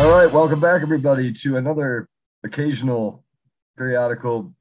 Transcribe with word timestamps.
All 0.00 0.10
right, 0.10 0.32
welcome 0.32 0.60
back, 0.60 0.80
everybody, 0.80 1.30
to 1.30 1.58
another 1.58 2.08
occasional, 2.42 3.22
periodical, 3.76 4.54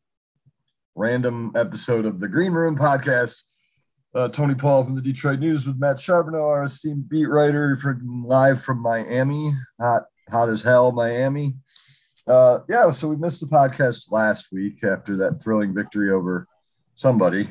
random 0.95 1.53
episode 1.55 2.05
of 2.05 2.20
the 2.20 2.27
Green 2.27 2.52
Room 2.52 2.77
podcast. 2.77 3.44
Uh, 4.13 4.27
Tony 4.27 4.53
Paul 4.53 4.83
from 4.83 4.95
the 4.95 5.02
Detroit 5.02 5.39
News 5.39 5.66
with 5.66 5.80
Matt 5.80 5.97
Charbonneau, 5.97 6.44
our 6.44 6.66
esteemed 6.66 7.07
beat 7.07 7.27
writer, 7.27 7.77
from 7.77 8.25
live 8.27 8.61
from 8.61 8.81
Miami, 8.81 9.53
hot, 9.80 10.03
hot 10.30 10.49
as 10.49 10.61
hell, 10.61 10.91
Miami. 10.91 11.55
Uh, 12.27 12.59
yeah, 12.67 12.91
so 12.91 13.08
we 13.08 13.16
missed 13.16 13.39
the 13.39 13.47
podcast 13.47 14.11
last 14.11 14.52
week 14.52 14.83
after 14.83 15.16
that 15.16 15.41
thrilling 15.41 15.73
victory 15.73 16.11
over 16.11 16.47
somebody. 16.95 17.47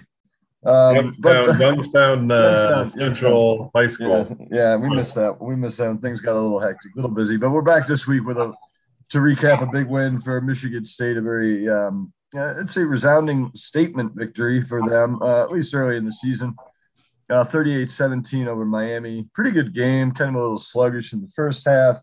Um, 0.68 0.94
Youngstown, 0.96 1.46
but- 1.46 1.60
Youngstown, 1.60 2.30
uh, 2.30 2.88
Central 2.88 3.70
High 3.74 3.86
School. 3.86 4.26
Yeah, 4.50 4.74
yeah, 4.74 4.76
we 4.76 4.88
missed 4.94 5.14
that. 5.14 5.40
We 5.40 5.56
missed 5.56 5.78
that. 5.78 5.98
Things 6.02 6.20
got 6.20 6.34
a 6.34 6.40
little 6.40 6.58
hectic, 6.60 6.92
a 6.92 6.96
little 6.96 7.10
busy, 7.10 7.36
but 7.36 7.50
we're 7.50 7.62
back 7.62 7.86
this 7.86 8.06
week 8.06 8.24
with 8.24 8.36
a 8.38 8.52
to 9.10 9.18
recap 9.18 9.62
a 9.62 9.66
big 9.66 9.86
win 9.86 10.20
for 10.20 10.40
Michigan 10.42 10.84
State. 10.84 11.16
A 11.16 11.22
very, 11.22 11.68
um, 11.68 12.12
uh, 12.36 12.54
I'd 12.60 12.68
say, 12.68 12.82
resounding 12.82 13.50
statement 13.54 14.12
victory 14.14 14.62
for 14.62 14.86
them, 14.86 15.22
uh, 15.22 15.42
at 15.42 15.50
least 15.50 15.74
early 15.74 15.96
in 15.96 16.04
the 16.04 16.12
season. 16.12 16.54
Uh, 17.30 17.44
38-17 17.44 18.46
over 18.46 18.64
Miami. 18.64 19.28
Pretty 19.34 19.50
good 19.50 19.74
game. 19.74 20.12
Kind 20.12 20.30
of 20.30 20.36
a 20.36 20.40
little 20.40 20.58
sluggish 20.58 21.12
in 21.12 21.20
the 21.22 21.28
first 21.28 21.64
half. 21.66 22.00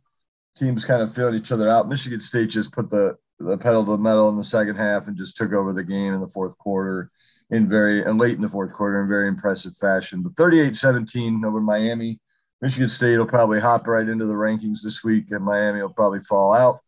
Teams 0.55 0.85
kind 0.85 1.02
of 1.02 1.13
feeling 1.13 1.35
each 1.35 1.52
other 1.52 1.69
out. 1.69 1.89
Michigan 1.89 2.19
State 2.22 2.50
just 2.50 2.72
put 2.72 2.89
the 2.89 3.16
the 3.39 3.57
pedal 3.57 3.83
to 3.83 3.91
the 3.91 3.97
metal 3.97 4.29
in 4.29 4.38
the 4.38 4.44
second 4.44 4.77
half 4.77 5.07
and 5.07 5.17
just 5.17 5.35
took 5.35 5.52
over 5.52 5.73
the 5.73 5.83
game 5.83 6.13
in 6.13 6.22
the 6.22 6.27
fourth 6.27 6.57
quarter 6.57 7.11
in 7.51 7.69
very 7.69 8.03
and 8.03 8.19
late 8.19 8.35
in 8.35 8.41
the 8.41 8.49
fourth 8.49 8.73
quarter 8.73 9.01
in 9.01 9.07
very 9.07 9.27
impressive 9.27 9.75
fashion. 9.77 10.21
But 10.21 10.35
38-17 10.35 11.45
over 11.45 11.61
Miami. 11.61 12.19
Michigan 12.61 12.89
State 12.89 13.17
will 13.17 13.27
probably 13.27 13.59
hop 13.59 13.85
right 13.85 14.07
into 14.07 14.25
the 14.25 14.33
rankings 14.33 14.81
this 14.81 15.03
week, 15.03 15.25
and 15.29 15.43
Miami 15.43 15.81
will 15.81 15.89
probably 15.89 16.21
fall 16.21 16.53
out. 16.53 16.79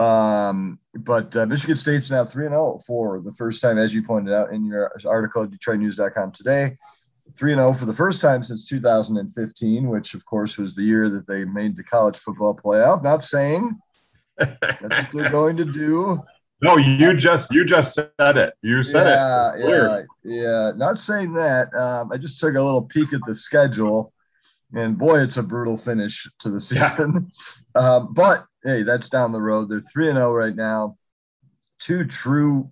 Um, 0.00 0.78
but 0.94 1.34
uh, 1.34 1.46
Michigan 1.46 1.76
State's 1.76 2.10
now 2.10 2.24
3 2.24 2.48
0 2.48 2.80
for 2.86 3.20
the 3.20 3.32
first 3.34 3.60
time, 3.60 3.78
as 3.78 3.94
you 3.94 4.02
pointed 4.02 4.32
out 4.32 4.52
in 4.52 4.64
your 4.64 4.92
article 5.06 5.42
at 5.42 5.50
DetroitNews.com 5.50 6.32
today. 6.32 6.76
3 7.36 7.54
0 7.54 7.72
for 7.72 7.84
the 7.84 7.94
first 7.94 8.20
time 8.20 8.44
since 8.44 8.68
2015, 8.68 9.88
which, 9.88 10.14
of 10.14 10.24
course, 10.24 10.56
was 10.56 10.74
the 10.74 10.82
year 10.82 11.10
that 11.10 11.26
they 11.26 11.44
made 11.44 11.76
the 11.76 11.82
college 11.82 12.16
football 12.16 12.54
playoff. 12.54 13.02
Not 13.02 13.24
saying 13.24 13.76
that's 14.38 14.80
what 14.80 15.10
they're 15.12 15.30
going 15.30 15.56
to 15.56 15.64
do. 15.64 16.22
No, 16.60 16.76
you 16.76 17.14
just 17.14 17.52
you 17.52 17.64
just 17.64 17.94
said 17.94 18.10
it. 18.18 18.54
You 18.62 18.82
said 18.82 19.06
yeah, 19.06 19.52
it. 19.54 19.60
Yeah, 19.60 20.02
yeah. 20.24 20.72
Not 20.74 20.98
saying 20.98 21.34
that. 21.34 21.72
Um, 21.74 22.10
I 22.12 22.16
just 22.16 22.40
took 22.40 22.54
a 22.56 22.62
little 22.62 22.82
peek 22.82 23.12
at 23.12 23.20
the 23.26 23.34
schedule, 23.34 24.12
and 24.74 24.98
boy, 24.98 25.20
it's 25.20 25.36
a 25.36 25.42
brutal 25.42 25.78
finish 25.78 26.28
to 26.40 26.50
the 26.50 26.74
Yeah. 26.74 26.90
season. 26.90 27.30
um, 27.76 28.12
but 28.12 28.44
hey, 28.64 28.82
that's 28.82 29.08
down 29.08 29.30
the 29.30 29.40
road. 29.40 29.68
They're 29.68 29.80
three 29.80 30.08
and 30.08 30.16
zero 30.18 30.32
right 30.32 30.56
now. 30.56 30.96
Two 31.78 32.04
true 32.04 32.70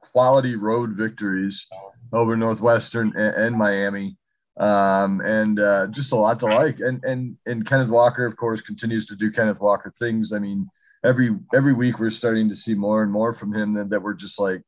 quality 0.00 0.54
road 0.54 0.90
victories 0.92 1.66
over 2.12 2.36
Northwestern 2.36 3.12
and, 3.16 3.34
and 3.34 3.56
Miami. 3.56 4.16
Um, 4.56 5.20
and 5.22 5.58
uh, 5.58 5.88
just 5.88 6.12
a 6.12 6.16
lot 6.16 6.38
to 6.40 6.46
like. 6.46 6.78
And 6.78 7.02
and 7.04 7.36
and 7.46 7.66
Kenneth 7.66 7.88
Walker, 7.88 8.26
of 8.26 8.36
course, 8.36 8.60
continues 8.60 9.06
to 9.06 9.16
do 9.16 9.32
Kenneth 9.32 9.60
Walker 9.60 9.92
things. 9.98 10.32
I 10.32 10.38
mean, 10.38 10.68
every 11.04 11.36
every 11.54 11.72
week 11.72 11.98
we're 11.98 12.10
starting 12.10 12.48
to 12.48 12.56
see 12.56 12.74
more 12.74 13.02
and 13.02 13.12
more 13.12 13.32
from 13.32 13.54
him 13.54 13.74
that, 13.74 13.90
that 13.90 14.02
we're 14.02 14.14
just 14.14 14.40
like, 14.40 14.62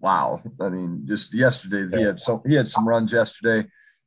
wow. 0.00 0.42
I 0.60 0.68
mean, 0.68 1.04
just 1.06 1.34
yesterday 1.34 1.96
he 1.96 2.02
had 2.04 2.20
so 2.20 2.42
he 2.46 2.54
had 2.54 2.68
some 2.68 2.86
runs 2.86 3.12
yesterday 3.12 3.66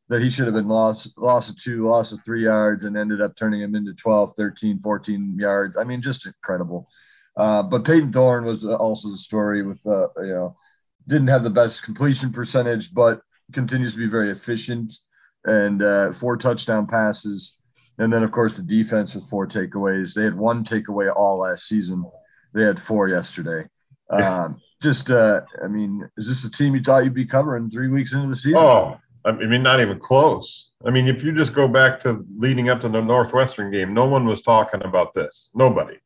that 0.10 0.22
he 0.22 0.30
should 0.30 0.46
have 0.46 0.56
been 0.56 0.68
lost 0.68 1.18
loss 1.18 1.50
of 1.50 1.62
two, 1.62 1.88
loss 1.88 2.12
of 2.12 2.24
three 2.24 2.44
yards, 2.44 2.86
and 2.86 2.98
ended 2.98 3.22
up 3.22 3.36
turning 3.36 3.62
him 3.62 3.76
into 3.76 3.94
12, 3.94 4.34
13, 4.36 4.80
14 4.80 5.38
yards. 5.40 5.78
I 5.78 5.84
mean, 5.84 6.02
just 6.02 6.26
incredible. 6.26 6.90
Uh, 7.38 7.64
but 7.64 7.86
Payton 7.86 8.12
Thorne 8.12 8.46
was 8.46 8.66
also 8.66 9.10
the 9.10 9.18
story 9.18 9.64
with 9.64 9.86
uh, 9.86 10.08
you 10.18 10.34
know 10.34 10.58
didn't 11.08 11.30
have 11.30 11.44
the 11.44 11.50
best 11.50 11.84
completion 11.84 12.32
percentage, 12.32 12.94
but 12.94 13.22
continues 13.54 13.94
to 13.94 13.98
be 13.98 14.08
very 14.08 14.32
efficient 14.32 14.94
and 15.46 15.82
uh, 15.82 16.12
four 16.14 16.38
touchdown 16.38 16.88
passes. 16.88 17.58
And 17.98 18.12
then, 18.12 18.24
of 18.24 18.32
course, 18.32 18.58
the 18.58 18.64
defense 18.64 19.16
with 19.16 19.26
four 19.26 19.48
takeaways. 19.48 20.14
They 20.14 20.24
had 20.24 20.38
one 20.38 20.64
takeaway 20.64 21.14
all 21.14 21.38
last 21.38 21.68
season. 21.68 22.04
They 22.54 22.64
had 22.64 22.80
four 22.80 23.08
yesterday. 23.08 23.68
Um, 24.10 24.60
just, 24.82 25.10
uh, 25.10 25.42
I 25.64 25.68
mean, 25.68 26.10
is 26.18 26.28
this 26.28 26.44
a 26.44 26.52
team 26.52 26.76
you 26.76 26.82
thought 26.82 27.04
you'd 27.04 27.14
be 27.14 27.26
covering 27.26 27.70
three 27.70 27.88
weeks 27.88 28.14
into 28.14 28.28
the 28.28 28.36
season? 28.36 28.58
Oh, 28.58 28.98
I 29.24 29.32
mean, 29.32 29.62
not 29.62 29.80
even 29.80 30.00
close. 30.00 30.72
I 30.86 30.90
mean, 30.90 31.08
if 31.08 31.24
you 31.24 31.32
just 31.32 31.54
go 31.54 31.68
back 31.68 32.00
to 32.02 32.26
leading 32.38 32.70
up 32.70 32.82
to 32.82 32.90
the 32.90 33.02
Northwestern 33.02 33.72
game, 33.72 33.94
no 33.94 34.06
one 34.06 34.26
was 34.26 34.42
talking 34.42 34.82
about 34.84 35.14
this. 35.14 35.52
Nobody. 35.54 35.98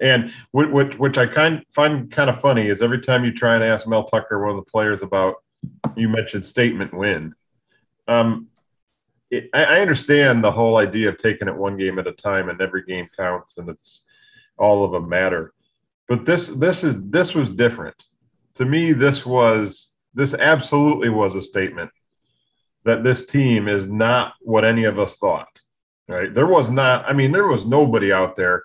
And 0.00 0.32
which, 0.52 0.70
which, 0.70 0.98
which 0.98 1.18
I 1.18 1.26
kind 1.26 1.64
find 1.72 2.10
kind 2.10 2.30
of 2.30 2.40
funny 2.40 2.68
is 2.68 2.82
every 2.82 3.00
time 3.00 3.24
you 3.24 3.32
try 3.32 3.54
and 3.54 3.62
ask 3.62 3.86
Mel 3.86 4.04
Tucker, 4.04 4.40
one 4.40 4.50
of 4.50 4.64
the 4.64 4.70
players, 4.70 5.02
about 5.02 5.36
you 5.96 6.08
mentioned 6.08 6.46
statement 6.46 6.92
win. 6.94 7.34
Um, 8.08 8.48
it, 9.32 9.48
I, 9.54 9.80
understand 9.80 10.44
the 10.44 10.52
whole 10.52 10.76
idea 10.76 11.08
of 11.08 11.16
taking 11.16 11.48
it 11.48 11.56
one 11.56 11.78
game 11.78 11.98
at 11.98 12.06
a 12.06 12.12
time, 12.12 12.50
and 12.50 12.60
every 12.60 12.84
game 12.84 13.08
counts, 13.16 13.56
and 13.56 13.68
it's 13.68 14.02
all 14.58 14.84
of 14.84 14.92
them 14.92 15.08
matter. 15.08 15.54
But 16.06 16.26
this 16.26 16.48
this 16.48 16.84
is 16.84 16.96
this 17.08 17.34
was 17.34 17.48
different. 17.48 17.96
To 18.56 18.66
me, 18.66 18.92
this 18.92 19.24
was 19.24 19.92
this 20.12 20.34
absolutely 20.34 21.08
was 21.08 21.34
a 21.34 21.40
statement 21.40 21.90
that 22.84 23.02
this 23.02 23.24
team 23.24 23.68
is 23.68 23.86
not 23.86 24.34
what 24.42 24.66
any 24.66 24.84
of 24.84 24.98
us 24.98 25.16
thought. 25.16 25.60
Right? 26.08 26.34
There 26.34 26.46
was 26.46 26.68
not. 26.70 27.08
I 27.08 27.14
mean, 27.14 27.32
there 27.32 27.48
was 27.48 27.64
nobody 27.64 28.12
out 28.12 28.36
there 28.36 28.64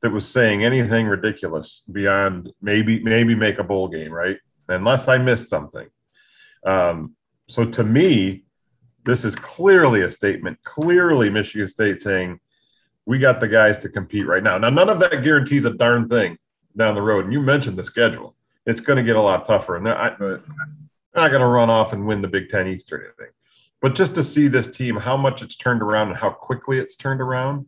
that 0.00 0.10
was 0.10 0.26
saying 0.26 0.64
anything 0.64 1.06
ridiculous 1.06 1.82
beyond 1.92 2.50
maybe 2.62 3.00
maybe 3.00 3.34
make 3.34 3.58
a 3.58 3.64
bowl 3.64 3.88
game, 3.88 4.12
right? 4.12 4.38
Unless 4.68 5.06
I 5.06 5.18
missed 5.18 5.50
something. 5.50 5.88
Um, 6.64 7.14
so 7.48 7.66
to 7.66 7.84
me, 7.84 8.44
this 9.08 9.24
is 9.24 9.34
clearly 9.34 10.02
a 10.02 10.12
statement. 10.12 10.62
Clearly, 10.64 11.30
Michigan 11.30 11.66
State 11.66 12.02
saying 12.02 12.38
we 13.06 13.18
got 13.18 13.40
the 13.40 13.48
guys 13.48 13.78
to 13.78 13.88
compete 13.88 14.26
right 14.26 14.42
now. 14.42 14.58
Now, 14.58 14.68
none 14.68 14.90
of 14.90 15.00
that 15.00 15.24
guarantees 15.24 15.64
a 15.64 15.70
darn 15.70 16.10
thing 16.10 16.36
down 16.76 16.94
the 16.94 17.00
road. 17.00 17.24
And 17.24 17.32
you 17.32 17.40
mentioned 17.40 17.78
the 17.78 17.82
schedule; 17.84 18.34
it's 18.66 18.80
going 18.80 18.98
to 18.98 19.02
get 19.02 19.16
a 19.16 19.20
lot 19.20 19.46
tougher. 19.46 19.76
And 19.76 19.88
I, 19.88 20.14
they're 20.18 20.42
not 21.16 21.30
going 21.30 21.40
to 21.40 21.46
run 21.46 21.70
off 21.70 21.94
and 21.94 22.06
win 22.06 22.20
the 22.20 22.28
Big 22.28 22.50
Ten 22.50 22.68
East 22.68 22.92
or 22.92 23.02
anything. 23.02 23.32
But 23.80 23.94
just 23.94 24.14
to 24.16 24.22
see 24.22 24.46
this 24.46 24.68
team, 24.68 24.94
how 24.96 25.16
much 25.16 25.40
it's 25.40 25.56
turned 25.56 25.80
around 25.80 26.08
and 26.08 26.16
how 26.18 26.28
quickly 26.28 26.78
it's 26.78 26.94
turned 26.94 27.22
around, 27.22 27.64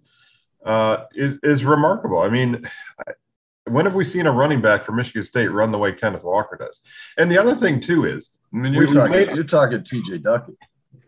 uh, 0.67 1.05
is, 1.15 1.39
is 1.43 1.65
remarkable. 1.65 2.19
I 2.19 2.29
mean, 2.29 2.69
I- 3.09 3.13
when 3.67 3.85
have 3.85 3.95
we 3.95 4.05
seen 4.05 4.27
a 4.27 4.33
running 4.33 4.61
back 4.61 4.83
for 4.83 4.91
Michigan 4.91 5.23
State 5.23 5.47
run 5.49 5.71
the 5.71 5.79
way 5.79 5.93
Kenneth 5.93 6.25
Walker 6.25 6.57
does? 6.57 6.81
And 7.19 7.31
the 7.31 7.39
other 7.39 7.55
thing 7.55 7.79
too 7.79 8.05
is, 8.05 8.31
I 8.53 8.57
mean, 8.57 8.73
you're 8.73 8.87
talking, 8.87 9.13
played- 9.13 9.35
you're 9.37 9.45
talking 9.45 9.79
TJ 9.85 10.23
Duckett. 10.23 10.57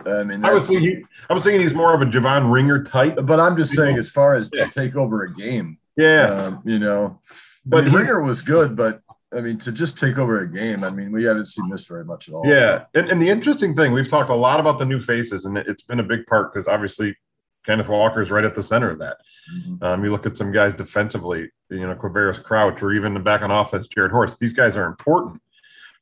I 0.07 0.25
mean, 0.25 0.45
I 0.45 0.53
was 0.53 0.67
thinking, 0.69 1.05
I 1.31 1.35
was 1.35 1.45
thinking 1.45 1.63
he's 1.63 1.75
more 1.75 1.95
of 1.95 2.03
a 2.03 2.07
Javon 2.07 2.53
Ringer 2.53 2.83
type. 2.85 3.19
but 3.25 3.41
I'm 3.41 3.57
just 3.57 3.73
saying, 3.73 3.97
as 3.99 4.09
far 4.11 4.35
as 4.37 4.51
Yeah. 4.53 4.65
to 4.67 4.71
take 4.71 4.97
over 4.97 5.23
a 5.23 5.33
game, 5.33 5.79
Yeah, 5.97 6.27
um, 6.29 6.63
you 6.65 6.79
know, 6.79 7.21
but 7.65 7.79
but 7.79 7.85
he's- 7.85 7.95
Ringer 7.97 8.23
was 8.23 8.43
good, 8.43 8.77
but 8.77 9.01
I 9.35 9.41
mean, 9.41 9.59
to 9.61 9.73
just 9.73 9.99
take 9.99 10.19
over 10.19 10.41
a 10.41 10.47
game, 10.47 10.85
I 10.85 10.91
mean, 10.91 11.11
we 11.11 11.25
haven't 11.25 11.47
seen 11.47 11.71
this 11.71 11.87
very 11.87 12.05
much 12.05 12.29
at 12.29 12.35
all. 12.35 12.47
Yeah, 12.47 12.85
and, 12.95 13.09
and 13.11 13.21
the 13.23 13.31
interesting 13.31 13.75
thing, 13.75 13.93
we've 13.93 14.09
talked 14.09 14.29
a 14.29 14.35
lot 14.35 14.61
about 14.61 14.79
the 14.79 14.85
new 14.85 15.01
faces, 15.01 15.47
and 15.47 15.57
it's 15.57 15.83
been 15.83 16.01
a 16.01 16.03
big 16.03 16.27
part 16.27 16.53
because 16.53 16.69
obviously 16.69 17.17
Kenneth 17.65 17.89
Walker 17.89 18.21
is 18.21 18.31
right 18.31 18.45
at 18.45 18.55
the 18.55 18.63
center 18.63 18.91
of 18.91 18.99
that. 18.99 19.17
Mhm. 19.57 19.83
Um, 19.83 20.05
you 20.05 20.11
look 20.13 20.27
at 20.27 20.37
some 20.37 20.53
guys 20.53 20.75
defensively, 20.75 21.51
you 21.71 21.81
know, 21.87 21.95
Quavaris 21.95 22.43
Crouch, 22.43 22.83
or 22.83 22.93
even 22.93 23.15
the 23.15 23.21
back 23.21 23.41
on 23.43 23.51
offense, 23.51 23.89
Jarrett 23.89 24.13
Horst. 24.13 24.39
These 24.39 24.53
guys 24.53 24.77
are 24.77 24.85
important, 24.87 25.41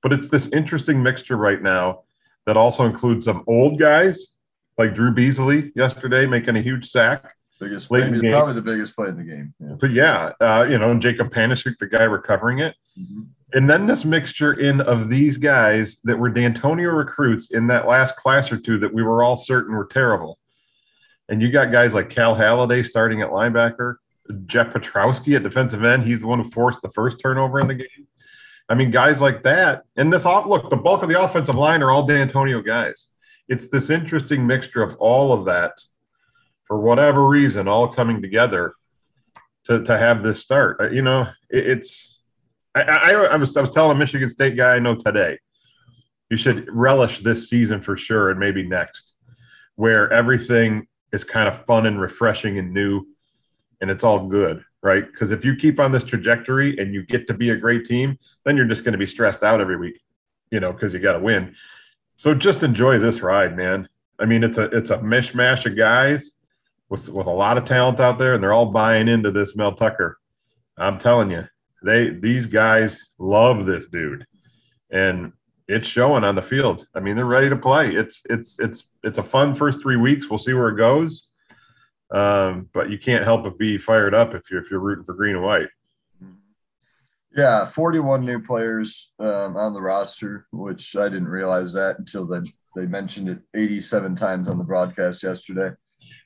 but 0.02 0.12
it's 0.12 0.28
this 0.28 0.48
interesting 0.52 1.00
mixture 1.02 1.36
right 1.36 1.62
now 1.62 2.00
that 2.46 2.56
also 2.56 2.84
includes 2.84 3.26
some 3.26 3.44
old 3.46 3.78
guys 3.78 4.28
like 4.78 4.94
Drew 4.94 5.12
Beesley 5.12 5.72
yesterday 5.74 6.26
making 6.26 6.56
a 6.56 6.62
huge 6.62 6.88
sack. 6.90 7.34
biggest 7.60 7.90
Late 7.90 8.04
in 8.04 8.14
the 8.14 8.20
game. 8.22 8.32
probably 8.32 8.54
the 8.54 8.62
biggest 8.62 8.96
play 8.96 9.08
in 9.08 9.16
the 9.18 9.22
game. 9.22 9.52
Yeah. 9.60 9.74
But 9.78 9.90
yeah, 9.90 10.32
uh, 10.40 10.66
you 10.68 10.78
know, 10.78 10.98
Jacob 10.98 11.30
Panasiuk, 11.30 11.76
the 11.76 11.86
guy 11.86 12.04
recovering 12.04 12.60
it. 12.60 12.74
Mhm. 12.98 13.26
And 13.52 13.68
then 13.68 13.86
this 13.86 14.04
mixture 14.06 14.54
in 14.54 14.80
of 14.80 15.10
these 15.10 15.36
guys 15.36 15.98
that 16.04 16.18
were 16.18 16.30
Dantonio 16.30 16.96
recruits 16.96 17.50
in 17.50 17.66
that 17.66 17.86
last 17.86 18.16
class 18.16 18.50
or 18.50 18.56
two 18.56 18.78
that 18.78 18.94
we 18.94 19.02
were 19.02 19.22
all 19.22 19.36
certain 19.36 19.74
were 19.74 19.88
terrible. 19.92 20.38
And 21.28 21.42
you 21.42 21.50
got 21.52 21.70
guys 21.70 21.94
like 21.94 22.08
Cal 22.08 22.34
Haladay 22.34 22.82
starting 22.84 23.20
at 23.20 23.28
linebacker, 23.30 23.96
Jeff 24.46 24.72
Pietrowski 24.72 25.36
at 25.36 25.42
defensive 25.42 25.84
end. 25.84 26.04
He's 26.04 26.20
the 26.20 26.26
one 26.28 26.40
who 26.42 26.50
forced 26.50 26.80
the 26.80 26.90
first 26.92 27.20
turnover 27.20 27.60
in 27.60 27.68
the 27.68 27.74
game. 27.74 28.06
I 28.70 28.74
mean, 28.74 28.92
guys 28.92 29.20
like 29.20 29.42
that. 29.42 29.82
And 29.96 30.12
this 30.12 30.24
look, 30.24 30.70
the 30.70 30.76
bulk 30.76 31.02
of 31.02 31.08
the 31.08 31.20
offensive 31.20 31.56
line 31.56 31.82
are 31.82 31.90
all 31.90 32.06
Dantonio 32.06 32.64
guys. 32.64 33.08
It's 33.48 33.68
this 33.68 33.90
interesting 33.90 34.46
mixture 34.46 34.82
of 34.82 34.94
all 34.96 35.32
of 35.32 35.44
that 35.46 35.72
for 36.66 36.78
whatever 36.78 37.26
reason, 37.26 37.66
all 37.66 37.88
coming 37.88 38.22
together 38.22 38.74
to, 39.64 39.82
to 39.82 39.98
have 39.98 40.22
this 40.22 40.40
start. 40.40 40.80
Uh, 40.80 40.88
you 40.88 41.02
know, 41.02 41.22
it, 41.50 41.66
it's 41.66 42.20
I, 42.76 42.82
I, 42.82 43.10
I, 43.10 43.36
was 43.36 43.56
I 43.56 43.60
was 43.60 43.70
telling 43.70 43.96
a 43.96 43.98
Michigan 43.98 44.30
State 44.30 44.56
guy 44.56 44.76
I 44.76 44.78
know 44.78 44.94
today, 44.94 45.38
you 46.30 46.36
should 46.36 46.68
relish 46.70 47.20
this 47.20 47.48
season 47.48 47.82
for 47.82 47.96
sure, 47.96 48.30
and 48.30 48.38
maybe 48.38 48.62
next, 48.62 49.14
where 49.74 50.12
everything 50.12 50.86
is 51.12 51.24
kind 51.24 51.48
of 51.48 51.64
fun 51.66 51.86
and 51.86 52.00
refreshing 52.00 52.58
and 52.58 52.72
new, 52.72 53.04
and 53.80 53.90
it's 53.90 54.04
all 54.04 54.28
good, 54.28 54.64
right? 54.82 55.04
Because 55.10 55.30
if 55.30 55.44
you 55.44 55.56
keep 55.56 55.78
on 55.78 55.92
this 55.92 56.04
trajectory 56.04 56.76
and 56.78 56.94
you 56.94 57.04
get 57.04 57.26
to 57.26 57.34
be 57.34 57.50
a 57.50 57.56
great 57.56 57.84
team, 57.84 58.18
then 58.44 58.56
you're 58.56 58.66
just 58.66 58.84
going 58.84 58.92
to 58.92 58.98
be 58.98 59.06
stressed 59.06 59.42
out 59.42 59.60
every 59.60 59.76
week, 59.76 60.00
you 60.50 60.60
know, 60.60 60.72
because 60.72 60.92
you 60.92 60.98
got 60.98 61.12
to 61.14 61.20
win. 61.20 61.54
So 62.16 62.34
just 62.34 62.62
enjoy 62.62 62.98
this 62.98 63.20
ride, 63.22 63.56
man. 63.56 63.88
I 64.18 64.26
mean, 64.26 64.44
it's 64.44 64.58
a 64.58 64.64
it's 64.64 64.90
a 64.90 64.98
mishmash 64.98 65.64
of 65.66 65.76
guys 65.76 66.32
with 66.88 67.08
with 67.08 67.26
a 67.26 67.30
lot 67.30 67.56
of 67.56 67.64
talent 67.64 68.00
out 68.00 68.18
there, 68.18 68.34
and 68.34 68.42
they're 68.42 68.52
all 68.52 68.66
buying 68.66 69.08
into 69.08 69.30
this 69.30 69.56
Mel 69.56 69.72
Tucker. 69.72 70.18
I'm 70.76 70.98
telling 70.98 71.30
you, 71.30 71.46
they 71.82 72.10
these 72.10 72.46
guys 72.46 73.12
love 73.18 73.64
this 73.64 73.86
dude, 73.88 74.26
and 74.90 75.32
it's 75.68 75.88
showing 75.88 76.24
on 76.24 76.34
the 76.34 76.42
field. 76.42 76.86
I 76.94 77.00
mean, 77.00 77.16
they're 77.16 77.24
ready 77.24 77.48
to 77.48 77.56
play. 77.56 77.94
It's 77.94 78.22
it's 78.28 78.58
it's 78.58 78.90
it's 79.02 79.18
a 79.18 79.22
fun 79.22 79.54
first 79.54 79.80
three 79.80 79.96
weeks. 79.96 80.28
We'll 80.28 80.38
see 80.38 80.52
where 80.52 80.68
it 80.68 80.76
goes, 80.76 81.29
um, 82.12 82.68
but 82.72 82.90
you 82.90 82.98
can't 82.98 83.24
help 83.24 83.44
but 83.44 83.58
be 83.58 83.78
fired 83.78 84.14
up 84.14 84.34
if 84.34 84.50
you're 84.50 84.62
if 84.62 84.70
you're 84.70 84.80
rooting 84.80 85.04
for 85.04 85.14
green 85.14 85.36
and 85.36 85.44
white. 85.44 85.68
Yeah, 87.36 87.64
41 87.64 88.24
new 88.24 88.42
players 88.42 89.12
um, 89.20 89.56
on 89.56 89.72
the 89.72 89.80
roster, 89.80 90.48
which 90.50 90.96
I 90.96 91.08
didn't 91.08 91.28
realize 91.28 91.72
that 91.74 91.98
until 91.98 92.26
they 92.26 92.40
they 92.74 92.86
mentioned 92.86 93.28
it 93.28 93.38
87 93.54 94.16
times 94.16 94.48
on 94.48 94.58
the 94.58 94.64
broadcast 94.64 95.22
yesterday. 95.22 95.70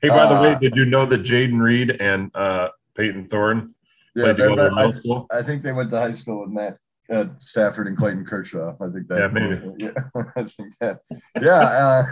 Hey, 0.00 0.08
by 0.08 0.26
the 0.26 0.34
uh, 0.34 0.42
way, 0.42 0.58
did 0.60 0.76
you 0.76 0.86
know 0.86 1.04
that 1.06 1.22
Jayden 1.22 1.60
Reed 1.60 1.90
and 2.00 2.30
uh, 2.34 2.70
Payton 2.94 3.28
Thorne 3.28 3.74
yeah, 4.14 4.34
I, 4.38 5.38
I, 5.38 5.42
think 5.42 5.62
they 5.62 5.72
went 5.72 5.90
to 5.90 5.98
high 5.98 6.12
school 6.12 6.42
with 6.42 6.50
Matt 6.50 6.78
uh, 7.12 7.26
Stafford 7.38 7.88
and 7.88 7.96
Clayton 7.96 8.24
Kershaw. 8.24 8.74
I 8.80 8.88
think 8.92 9.08
that. 9.08 9.18
Yeah, 9.18 9.26
maybe. 9.26 9.60
Yeah, 9.78 9.90
I 10.36 10.44
think 10.44 10.78
that. 10.78 11.00
Yeah. 11.40 12.06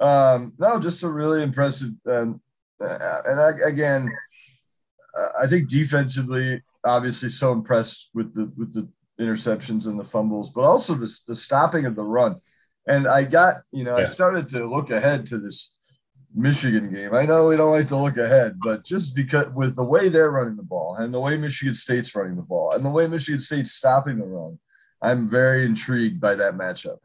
Uh, 0.00 0.04
um, 0.04 0.52
no, 0.58 0.78
just 0.78 1.02
a 1.02 1.08
really 1.08 1.42
impressive. 1.42 1.90
Um, 2.08 2.40
uh, 2.44 2.45
and 2.80 3.40
I, 3.40 3.50
again, 3.66 4.10
uh, 5.16 5.28
I 5.40 5.46
think 5.46 5.68
defensively, 5.68 6.62
obviously, 6.84 7.28
so 7.28 7.52
impressed 7.52 8.10
with 8.14 8.34
the 8.34 8.52
with 8.56 8.74
the 8.74 8.88
interceptions 9.20 9.86
and 9.86 9.98
the 9.98 10.04
fumbles, 10.04 10.50
but 10.50 10.62
also 10.62 10.94
the 10.94 11.12
the 11.26 11.36
stopping 11.36 11.86
of 11.86 11.96
the 11.96 12.02
run. 12.02 12.36
And 12.86 13.08
I 13.08 13.24
got, 13.24 13.56
you 13.72 13.82
know, 13.82 13.96
yeah. 13.96 14.04
I 14.04 14.06
started 14.06 14.48
to 14.50 14.66
look 14.66 14.90
ahead 14.90 15.26
to 15.28 15.38
this 15.38 15.76
Michigan 16.34 16.92
game. 16.92 17.14
I 17.14 17.24
know 17.24 17.48
we 17.48 17.56
don't 17.56 17.72
like 17.72 17.88
to 17.88 17.96
look 17.96 18.16
ahead, 18.16 18.58
but 18.62 18.84
just 18.84 19.16
because 19.16 19.52
with 19.54 19.74
the 19.74 19.84
way 19.84 20.08
they're 20.08 20.30
running 20.30 20.56
the 20.56 20.62
ball 20.62 20.96
and 20.96 21.12
the 21.12 21.18
way 21.18 21.36
Michigan 21.36 21.74
State's 21.74 22.14
running 22.14 22.36
the 22.36 22.42
ball 22.42 22.72
and 22.72 22.84
the 22.84 22.90
way 22.90 23.06
Michigan 23.06 23.40
State's 23.40 23.72
stopping 23.72 24.18
the 24.18 24.26
run, 24.26 24.58
I'm 25.02 25.28
very 25.28 25.64
intrigued 25.64 26.20
by 26.20 26.34
that 26.36 26.54
matchup. 26.54 26.98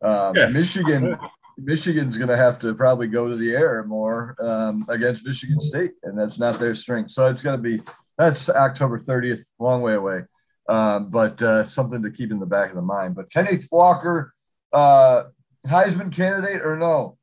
Um, 0.00 0.36
yeah. 0.36 0.46
Michigan, 0.46 1.18
Michigan's 1.58 2.18
going 2.18 2.28
to 2.28 2.36
have 2.36 2.58
to 2.60 2.74
probably 2.74 3.06
go 3.06 3.28
to 3.28 3.36
the 3.36 3.54
air 3.54 3.84
more 3.84 4.36
um, 4.40 4.84
against 4.88 5.26
Michigan 5.26 5.60
State, 5.60 5.92
and 6.02 6.18
that's 6.18 6.38
not 6.38 6.58
their 6.58 6.74
strength. 6.74 7.10
So 7.10 7.26
it's 7.26 7.42
going 7.42 7.56
to 7.56 7.62
be 7.62 7.82
that's 8.18 8.48
October 8.48 8.98
30th, 8.98 9.44
long 9.58 9.82
way 9.82 9.94
away, 9.94 10.22
um, 10.68 11.10
but 11.10 11.40
uh, 11.42 11.64
something 11.64 12.02
to 12.02 12.10
keep 12.10 12.30
in 12.30 12.38
the 12.38 12.46
back 12.46 12.70
of 12.70 12.76
the 12.76 12.82
mind. 12.82 13.14
But 13.14 13.30
Kenneth 13.30 13.68
Walker, 13.70 14.34
uh, 14.72 15.24
Heisman 15.66 16.12
candidate 16.12 16.62
or 16.62 16.76
no? 16.76 17.18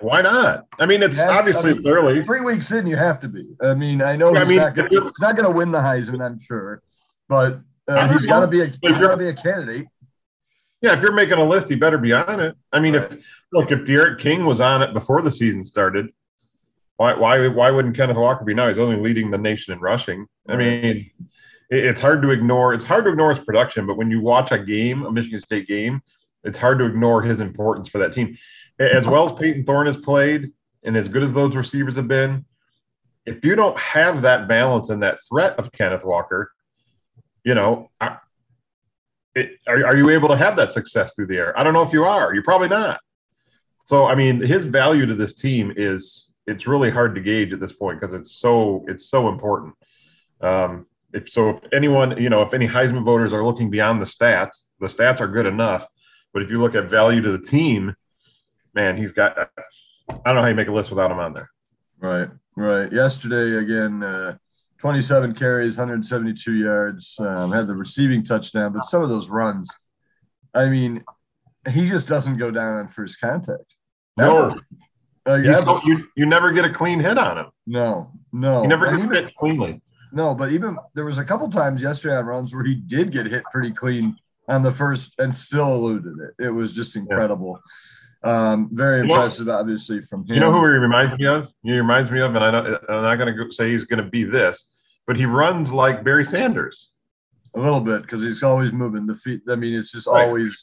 Why 0.00 0.22
not? 0.22 0.66
I 0.78 0.86
mean, 0.86 1.02
it's 1.02 1.18
obviously 1.18 1.72
I 1.72 1.74
mean, 1.74 1.88
early. 1.88 2.24
Three 2.24 2.40
weeks 2.40 2.72
in, 2.72 2.86
you 2.86 2.96
have 2.96 3.20
to 3.20 3.28
be. 3.28 3.46
I 3.60 3.74
mean, 3.74 4.00
I 4.00 4.16
know 4.16 4.32
yeah, 4.32 4.44
he's, 4.44 4.58
I 4.58 4.72
mean, 4.72 5.10
not 5.20 5.36
gonna, 5.36 5.50
win 5.50 5.72
the 5.72 5.78
Heisman, 5.78 6.24
I'm 6.24 6.40
sure, 6.40 6.82
but 7.28 7.60
uh, 7.86 8.08
he's 8.12 8.24
got 8.24 8.40
to 8.40 8.48
be 8.48 8.62
a 8.62 8.66
he's 8.66 8.98
got 8.98 9.10
to 9.10 9.16
be 9.16 9.28
a 9.28 9.34
candidate. 9.34 9.86
Yeah, 10.84 10.94
if 10.94 11.00
you're 11.00 11.12
making 11.12 11.38
a 11.38 11.44
list, 11.44 11.68
he 11.68 11.74
better 11.74 11.98
be 11.98 12.12
on 12.12 12.40
it. 12.40 12.56
I 12.72 12.80
mean, 12.80 12.94
right. 12.94 13.12
if 13.12 13.24
look, 13.52 13.72
if 13.72 13.80
D'Eriq 13.80 14.18
King 14.18 14.44
was 14.44 14.60
on 14.60 14.82
it 14.82 14.92
before 14.92 15.22
the 15.22 15.32
season 15.32 15.64
started, 15.64 16.06
why 16.96 17.14
why 17.14 17.48
why 17.48 17.70
wouldn't 17.70 17.96
Kenneth 17.96 18.16
Walker 18.16 18.44
be 18.44 18.54
now? 18.54 18.68
He's 18.68 18.78
only 18.78 18.96
leading 18.96 19.30
the 19.30 19.38
nation 19.38 19.72
in 19.72 19.80
rushing. 19.80 20.26
I 20.48 20.56
mean, 20.56 21.10
it's 21.70 22.00
hard 22.00 22.22
to 22.22 22.30
ignore. 22.30 22.74
It's 22.74 22.84
hard 22.84 23.04
to 23.04 23.10
ignore 23.10 23.34
his 23.34 23.44
production, 23.44 23.86
but 23.86 23.96
when 23.96 24.10
you 24.10 24.20
watch 24.20 24.52
a 24.52 24.58
game, 24.58 25.04
a 25.04 25.10
Michigan 25.10 25.40
State 25.40 25.66
game, 25.66 26.02
it's 26.44 26.58
hard 26.58 26.78
to 26.78 26.84
ignore 26.84 27.22
his 27.22 27.40
importance 27.40 27.88
for 27.88 27.98
that 27.98 28.12
team 28.12 28.36
as 28.78 29.06
well 29.06 29.26
as 29.26 29.32
Payton 29.32 29.64
Thorne 29.64 29.86
has 29.86 29.96
played, 29.96 30.52
and 30.82 30.96
as 30.96 31.08
good 31.08 31.22
as 31.22 31.32
those 31.32 31.56
receivers 31.56 31.96
have 31.96 32.08
been, 32.08 32.44
if 33.26 33.44
you 33.44 33.54
don't 33.54 33.78
have 33.78 34.22
that 34.22 34.48
balance 34.48 34.90
and 34.90 35.02
that 35.02 35.18
threat 35.28 35.58
of 35.58 35.72
Kenneth 35.72 36.04
Walker, 36.04 36.52
you 37.44 37.54
know, 37.54 37.90
it, 39.34 39.58
are, 39.66 39.86
are 39.86 39.96
you 39.96 40.10
able 40.10 40.28
to 40.28 40.36
have 40.36 40.56
that 40.56 40.70
success 40.70 41.12
through 41.14 41.26
the 41.26 41.36
air? 41.36 41.58
I 41.58 41.62
don't 41.62 41.74
know 41.74 41.82
if 41.82 41.92
you 41.92 42.04
are. 42.04 42.34
You're 42.34 42.44
probably 42.44 42.68
not. 42.68 43.00
So, 43.84 44.06
I 44.06 44.14
mean, 44.14 44.40
his 44.40 44.64
value 44.64 45.06
to 45.06 45.14
this 45.14 45.34
team 45.34 45.72
is 45.76 46.30
it's 46.46 46.66
really 46.66 46.90
hard 46.90 47.14
to 47.14 47.20
gauge 47.20 47.52
at 47.52 47.60
this 47.60 47.72
point 47.72 48.00
because 48.00 48.14
it's 48.14 48.32
so 48.32 48.84
it's 48.88 49.06
so 49.06 49.28
important. 49.28 49.74
Um, 50.40 50.86
if 51.12 51.30
so, 51.30 51.50
if 51.50 51.60
anyone, 51.72 52.20
you 52.20 52.28
know, 52.28 52.42
if 52.42 52.54
any 52.54 52.66
Heisman 52.66 53.04
voters 53.04 53.32
are 53.32 53.44
looking 53.44 53.70
beyond 53.70 54.00
the 54.00 54.06
stats, 54.06 54.64
the 54.80 54.86
stats 54.86 55.20
are 55.20 55.28
good 55.28 55.46
enough. 55.46 55.86
But 56.32 56.42
if 56.42 56.50
you 56.50 56.60
look 56.60 56.74
at 56.74 56.90
value 56.90 57.22
to 57.22 57.32
the 57.32 57.38
team, 57.38 57.94
man, 58.74 58.96
he's 58.96 59.12
got. 59.12 59.38
I 59.38 59.46
don't 60.26 60.34
know 60.34 60.42
how 60.42 60.48
you 60.48 60.54
make 60.54 60.68
a 60.68 60.72
list 60.72 60.90
without 60.90 61.10
him 61.10 61.18
on 61.18 61.32
there. 61.32 61.50
Right, 61.98 62.28
right. 62.56 62.92
Yesterday, 62.92 63.56
again, 63.56 64.02
uh, 64.02 64.36
27 64.84 65.32
carries, 65.32 65.78
172 65.78 66.52
yards, 66.52 67.16
um, 67.18 67.50
had 67.50 67.66
the 67.66 67.74
receiving 67.74 68.22
touchdown, 68.22 68.70
but 68.70 68.84
some 68.84 69.00
of 69.00 69.08
those 69.08 69.30
runs, 69.30 69.70
I 70.52 70.66
mean, 70.66 71.02
he 71.70 71.88
just 71.88 72.06
doesn't 72.06 72.36
go 72.36 72.50
down 72.50 72.76
on 72.76 72.88
first 72.88 73.18
contact. 73.18 73.64
No. 74.18 74.54
Uh, 75.26 75.36
yeah, 75.36 75.80
you, 75.86 76.06
you 76.18 76.26
never 76.26 76.52
get 76.52 76.66
a 76.66 76.70
clean 76.70 77.00
hit 77.00 77.16
on 77.16 77.38
him. 77.38 77.46
No, 77.66 78.12
no. 78.30 78.60
He 78.60 78.66
never 78.66 78.94
gets 78.94 79.10
hit 79.10 79.34
cleanly. 79.36 79.80
No, 80.12 80.34
but 80.34 80.52
even 80.52 80.76
there 80.94 81.06
was 81.06 81.16
a 81.16 81.24
couple 81.24 81.48
times 81.48 81.80
yesterday 81.80 82.16
on 82.16 82.26
runs 82.26 82.54
where 82.54 82.64
he 82.64 82.74
did 82.74 83.10
get 83.10 83.24
hit 83.24 83.42
pretty 83.50 83.70
clean 83.70 84.14
on 84.50 84.62
the 84.62 84.70
first 84.70 85.14
and 85.18 85.34
still 85.34 85.76
eluded 85.76 86.18
it. 86.20 86.44
It 86.44 86.50
was 86.50 86.74
just 86.74 86.94
incredible. 86.94 87.58
Yeah. 88.22 88.52
Um, 88.52 88.68
very 88.72 89.00
impressive, 89.00 89.48
obviously, 89.48 90.02
from 90.02 90.26
him. 90.26 90.34
You 90.34 90.40
know 90.40 90.52
who 90.52 90.60
he 90.60 90.78
reminds 90.78 91.18
me 91.18 91.26
of? 91.26 91.50
He 91.62 91.72
reminds 91.72 92.10
me 92.10 92.20
of, 92.20 92.34
and 92.34 92.44
I 92.44 92.50
know, 92.50 92.78
I'm 92.90 93.02
not 93.02 93.16
going 93.16 93.34
to 93.34 93.50
say 93.50 93.70
he's 93.70 93.84
going 93.84 94.04
to 94.04 94.10
be 94.10 94.24
this, 94.24 94.73
but 95.06 95.16
he 95.16 95.26
runs 95.26 95.72
like 95.72 96.04
Barry 96.04 96.24
Sanders. 96.24 96.90
A 97.56 97.60
little 97.60 97.80
bit 97.80 98.02
because 98.02 98.20
he's 98.20 98.42
always 98.42 98.72
moving 98.72 99.06
the 99.06 99.14
feet. 99.14 99.42
I 99.48 99.54
mean, 99.54 99.78
it's 99.78 99.92
just 99.92 100.08
right. 100.08 100.26
always 100.26 100.60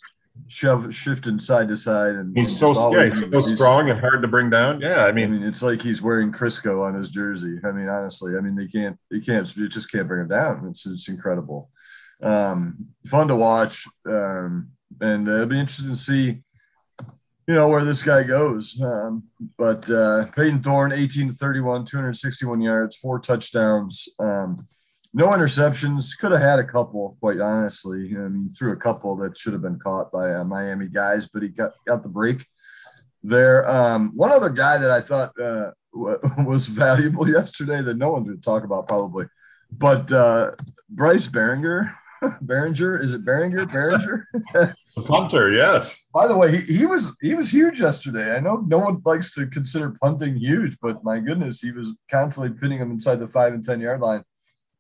shove 0.48 0.94
shifting 0.94 1.40
side 1.40 1.70
to 1.70 1.78
side, 1.78 2.16
and 2.16 2.38
he's 2.38 2.58
so 2.58 2.94
yeah, 2.94 3.10
he's 3.10 3.20
so 3.20 3.50
he's, 3.50 3.58
strong 3.58 3.90
and 3.90 4.00
hard 4.00 4.22
to 4.22 4.28
bring 4.28 4.50
down. 4.50 4.82
Yeah, 4.82 5.06
I 5.06 5.12
mean, 5.12 5.26
I 5.26 5.38
mean, 5.38 5.44
it's 5.44 5.62
like 5.62 5.82
he's 5.82 6.02
wearing 6.02 6.32
Crisco 6.32 6.84
on 6.86 6.94
his 6.94 7.10
jersey. 7.10 7.60
I 7.64 7.72
mean, 7.72 7.88
honestly, 7.88 8.36
I 8.38 8.42
mean, 8.42 8.56
they 8.56 8.68
can't, 8.68 8.98
they 9.10 9.20
can't, 9.20 9.56
you 9.56 9.70
just 9.70 9.92
can't 9.92 10.08
bring 10.08 10.22
him 10.22 10.28
down. 10.28 10.68
It's 10.70 10.86
it's 10.86 11.08
incredible, 11.08 11.70
um, 12.22 12.88
fun 13.08 13.28
to 13.30 13.36
watch, 13.36 13.86
um, 14.06 14.72
and 15.00 15.28
uh, 15.28 15.34
it'll 15.34 15.46
be 15.48 15.60
interesting 15.60 15.90
to 15.90 15.96
see 15.96 16.44
you 17.52 17.58
know 17.58 17.68
where 17.68 17.84
this 17.84 18.02
guy 18.02 18.24
goes. 18.24 18.82
Um, 18.82 19.24
but 19.58 19.90
uh, 19.90 20.24
Payton 20.38 20.62
Thorne, 20.64 20.94
18 20.94 21.28
to 21.28 21.34
31, 21.34 21.84
261 21.84 22.62
yards, 22.62 22.96
four 22.96 23.20
touchdowns, 23.20 24.08
um, 24.20 24.56
no 25.14 25.28
interceptions. 25.32 26.18
Could 26.18 26.32
have 26.32 26.40
had 26.40 26.60
a 26.60 26.64
couple, 26.64 27.18
quite 27.20 27.42
honestly. 27.42 28.16
I 28.16 28.30
mean, 28.30 28.50
threw 28.52 28.72
a 28.72 28.78
couple 28.78 29.18
that 29.18 29.38
should 29.38 29.52
have 29.52 29.62
been 29.62 29.80
caught 29.80 30.14
by 30.14 30.34
uh, 30.34 30.46
Miami 30.46 30.88
guys, 30.88 31.28
but 31.28 31.44
he 31.44 31.50
got 31.50 31.74
got 31.86 32.04
the 32.04 32.10
break 32.10 32.46
there. 33.22 33.70
Um, 33.70 34.14
one 34.16 34.32
other 34.32 34.50
guy 34.50 34.78
that 34.78 34.90
I 34.90 35.02
thought 35.02 35.38
uh, 35.38 35.72
was 36.46 36.68
valuable 36.68 37.28
yesterday 37.38 37.82
that 37.82 37.98
no 37.98 38.14
one's 38.14 38.28
going 38.28 38.38
to 38.38 38.42
talk 38.42 38.64
about 38.64 38.88
probably, 38.88 39.26
but 39.78 40.10
uh, 40.10 40.52
Bryce 40.90 41.28
Baringer 41.28 41.94
Behringer, 42.46 43.02
is 43.02 43.14
it 43.14 43.26
Behringer? 43.26 43.66
Behringer? 43.66 44.26
the 44.96 45.02
punter, 45.04 45.52
yes. 45.52 46.00
By 46.14 46.28
the 46.28 46.38
way, 46.38 46.58
he, 46.58 46.78
he 46.78 46.86
was 46.86 47.16
he 47.22 47.34
was 47.34 47.52
huge 47.52 47.80
yesterday. 47.80 48.36
I 48.36 48.40
know 48.40 48.64
no 48.68 48.78
one 48.78 49.02
likes 49.04 49.34
to 49.36 49.48
consider 49.48 49.96
punting 50.02 50.36
huge, 50.36 50.78
but 50.82 51.04
my 51.04 51.20
goodness, 51.20 51.62
he 51.62 51.72
was 51.72 51.98
constantly 52.10 52.58
pinning 52.60 52.80
them 52.80 52.92
inside 52.92 53.16
the 53.16 53.28
five 53.28 53.54
and 53.54 53.64
ten 53.64 53.82
yard 53.82 54.02
line. 54.02 54.24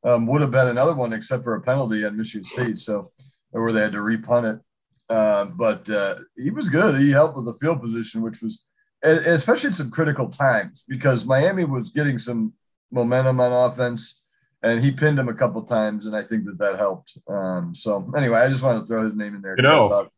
Um, 0.03 0.27
would 0.27 0.41
have 0.41 0.51
been 0.51 0.67
another 0.67 0.95
one 0.95 1.13
except 1.13 1.43
for 1.43 1.55
a 1.55 1.61
penalty 1.61 2.03
at 2.03 2.15
Michigan 2.15 2.43
State, 2.43 2.79
so 2.79 3.11
where 3.51 3.71
they 3.71 3.81
had 3.81 3.91
to 3.93 4.01
repunt 4.01 4.55
it. 4.55 4.61
Uh, 5.09 5.45
but 5.45 5.89
uh, 5.89 6.15
he 6.37 6.51
was 6.51 6.69
good. 6.69 6.99
He 6.99 7.11
helped 7.11 7.35
with 7.35 7.45
the 7.45 7.53
field 7.53 7.81
position, 7.81 8.21
which 8.21 8.41
was 8.41 8.65
especially 9.03 9.69
at 9.69 9.75
some 9.75 9.91
critical 9.91 10.29
times 10.29 10.83
because 10.87 11.25
Miami 11.25 11.65
was 11.65 11.89
getting 11.89 12.17
some 12.17 12.53
momentum 12.91 13.39
on 13.39 13.71
offense, 13.71 14.20
and 14.63 14.83
he 14.83 14.91
pinned 14.91 15.17
him 15.17 15.29
a 15.29 15.33
couple 15.33 15.61
times, 15.63 16.05
and 16.05 16.15
I 16.15 16.21
think 16.21 16.45
that 16.45 16.57
that 16.59 16.77
helped. 16.77 17.17
Um, 17.27 17.73
so 17.73 18.11
anyway, 18.15 18.39
I 18.39 18.47
just 18.47 18.63
wanted 18.63 18.81
to 18.81 18.85
throw 18.85 19.05
his 19.05 19.15
name 19.15 19.35
in 19.35 19.41
there. 19.41 19.55
You 19.57 19.63
know, 19.63 20.09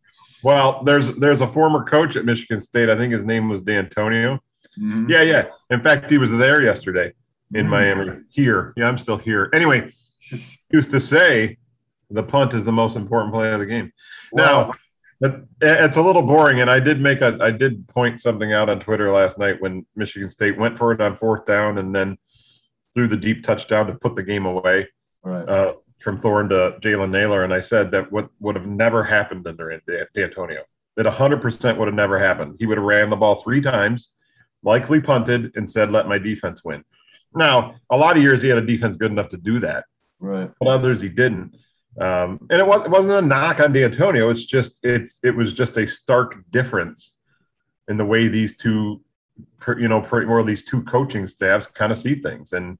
well, 0.43 0.83
there's 0.83 1.09
there's 1.15 1.41
a 1.41 1.47
former 1.47 1.83
coach 1.83 2.15
at 2.15 2.25
Michigan 2.25 2.59
State. 2.59 2.89
I 2.89 2.97
think 2.97 3.13
his 3.13 3.23
name 3.23 3.49
was 3.49 3.61
Dantonio. 3.61 4.39
Mm-hmm. 4.79 5.09
Yeah, 5.09 5.21
yeah. 5.21 5.45
In 5.69 5.81
fact, 5.81 6.09
he 6.09 6.17
was 6.17 6.31
there 6.31 6.61
yesterday 6.61 7.13
in 7.53 7.61
mm-hmm. 7.61 7.69
Miami. 7.69 8.19
Here, 8.29 8.73
yeah, 8.75 8.87
I'm 8.87 8.97
still 8.97 9.17
here. 9.17 9.49
Anyway, 9.53 9.91
he 10.19 10.39
used 10.71 10.91
to 10.91 10.99
say 10.99 11.57
the 12.09 12.23
punt 12.23 12.53
is 12.53 12.65
the 12.65 12.71
most 12.71 12.95
important 12.95 13.33
play 13.33 13.51
of 13.51 13.59
the 13.59 13.65
game. 13.65 13.91
Well, 14.31 14.75
now, 15.21 15.43
it's 15.61 15.97
a 15.97 16.01
little 16.01 16.21
boring, 16.21 16.59
and 16.59 16.69
I 16.69 16.79
did 16.79 16.99
make 16.99 17.21
a 17.21 17.37
I 17.39 17.51
did 17.51 17.87
point 17.87 18.19
something 18.19 18.51
out 18.51 18.69
on 18.69 18.81
Twitter 18.81 19.09
last 19.09 19.37
night 19.37 19.61
when 19.61 19.85
Michigan 19.95 20.29
State 20.29 20.57
went 20.57 20.77
for 20.77 20.91
it 20.91 20.99
on 20.99 21.15
fourth 21.15 21.45
down 21.45 21.77
and 21.77 21.95
then 21.95 22.17
threw 22.93 23.07
the 23.07 23.17
deep 23.17 23.43
touchdown 23.43 23.87
to 23.87 23.93
put 23.93 24.15
the 24.15 24.23
game 24.23 24.45
away. 24.45 24.87
Right. 25.23 25.47
Uh, 25.47 25.73
from 26.03 26.19
Thorne 26.19 26.49
to 26.49 26.75
Jalen 26.81 27.11
Naylor. 27.11 27.43
and 27.43 27.53
I 27.53 27.61
said 27.61 27.89
that 27.91 28.11
what 28.11 28.29
would 28.41 28.55
have 28.55 28.67
never 28.67 29.03
happened 29.03 29.47
under 29.47 29.81
Dantonio. 30.15 30.63
That 30.97 31.05
100% 31.05 31.77
would 31.77 31.87
have 31.87 31.95
never 31.95 32.19
happened. 32.19 32.57
He 32.59 32.65
would 32.65 32.77
have 32.77 32.85
ran 32.85 33.09
the 33.09 33.15
ball 33.15 33.35
three 33.35 33.61
times, 33.61 34.09
likely 34.63 34.99
punted, 34.99 35.53
and 35.55 35.69
said, 35.69 35.91
"Let 35.91 36.07
my 36.07 36.19
defense 36.19 36.63
win." 36.63 36.83
Now, 37.33 37.75
a 37.89 37.97
lot 37.97 38.15
of 38.15 38.21
years 38.21 38.41
he 38.41 38.49
had 38.49 38.59
a 38.59 38.65
defense 38.65 38.95
good 38.95 39.11
enough 39.11 39.29
to 39.29 39.37
do 39.37 39.59
that, 39.61 39.85
right? 40.19 40.51
But 40.59 40.67
others 40.67 41.01
he 41.01 41.09
didn't. 41.09 41.55
Um, 41.99 42.39
and 42.49 42.59
it, 42.59 42.65
was, 42.65 42.85
it 42.85 42.91
wasn't 42.91 43.13
a 43.13 43.21
knock 43.21 43.59
on 43.59 43.73
Dantonio. 43.73 44.29
It's 44.29 44.45
just 44.45 44.79
it's 44.83 45.19
it 45.23 45.35
was 45.35 45.53
just 45.53 45.77
a 45.77 45.87
stark 45.87 46.35
difference 46.51 47.15
in 47.87 47.97
the 47.97 48.05
way 48.05 48.27
these 48.27 48.55
two, 48.57 49.01
you 49.77 49.87
know, 49.87 50.05
or 50.11 50.43
these 50.43 50.65
two 50.65 50.83
coaching 50.83 51.27
staffs 51.27 51.67
kind 51.67 51.91
of 51.91 51.97
see 51.97 52.15
things. 52.15 52.53
And 52.53 52.77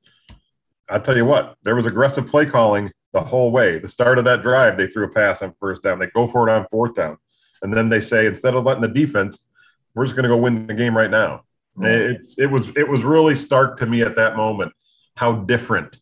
I'll 0.90 1.02
tell 1.02 1.18
you 1.18 1.26
what, 1.26 1.56
there 1.64 1.76
was 1.76 1.86
aggressive 1.86 2.28
play 2.28 2.46
calling 2.46 2.92
the 3.14 3.22
whole 3.22 3.52
way. 3.52 3.80
The 3.80 3.88
start 3.88 4.20
of 4.20 4.26
that 4.26 4.42
drive, 4.42 4.78
they 4.78 4.88
threw 4.88 5.06
a 5.06 5.10
pass 5.10 5.42
on 5.42 5.54
first 5.60 5.84
down. 5.84 6.00
They 6.00 6.08
go 6.08 6.28
for 6.28 6.48
it 6.48 6.52
on 6.52 6.68
fourth 6.70 6.96
down. 6.96 7.18
And 7.62 7.74
then 7.74 7.90
they 7.90 8.02
say, 8.02 8.26
instead 8.26 8.56
of 8.56 8.66
letting 8.66 8.82
the 8.82 8.88
defense, 8.88 9.48
we're 9.96 10.06
just 10.06 10.16
going 10.16 10.24
to 10.24 10.30
go 10.30 10.38
win 10.38 10.68
the 10.68 10.74
game 10.74 10.96
right 10.96 11.10
now. 11.10 11.44
It's 11.82 12.38
it 12.38 12.46
was 12.46 12.70
it 12.76 12.88
was 12.88 13.04
really 13.04 13.36
stark 13.36 13.78
to 13.78 13.88
me 13.88 14.04
at 14.04 14.16
that 14.16 14.36
moment 14.36 14.74
how 15.16 15.34
different 15.34 16.00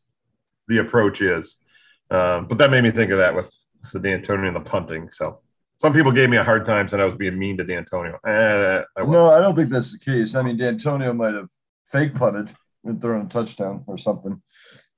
the 0.67 0.79
approach 0.79 1.22
is. 1.22 1.58
Um, 2.10 2.48
but 2.48 2.58
that 2.58 2.72
made 2.72 2.84
me 2.84 2.91
think 2.91 3.12
of 3.12 3.20
that 3.20 3.36
with 3.36 3.58
the 3.93 4.00
Dantonio 4.00 4.48
and 4.48 4.55
the 4.55 4.62
punting. 4.62 5.10
So 5.12 5.39
some 5.82 5.94
people 5.94 6.12
gave 6.12 6.30
me 6.30 6.38
a 6.38 6.44
hard 6.44 6.64
time 6.64 6.88
saying 6.88 7.02
I 7.02 7.06
was 7.06 7.16
being 7.16 7.40
mean 7.40 7.58
to 7.58 7.66
Dantonio. 7.66 8.20
Eh, 8.24 8.84
I 8.96 9.04
no, 9.04 9.32
I 9.32 9.42
don't 9.42 9.56
think 9.56 9.72
that's 9.72 9.92
the 9.92 9.98
case. 9.98 10.36
I 10.36 10.44
mean, 10.44 10.56
Dantonio 10.56 11.16
might 11.16 11.34
have 11.34 11.50
fake 11.86 12.14
punted 12.14 12.54
and 12.84 13.02
thrown 13.02 13.26
a 13.26 13.30
touchdown 13.30 13.84
or 13.88 13.98
something. 13.98 14.40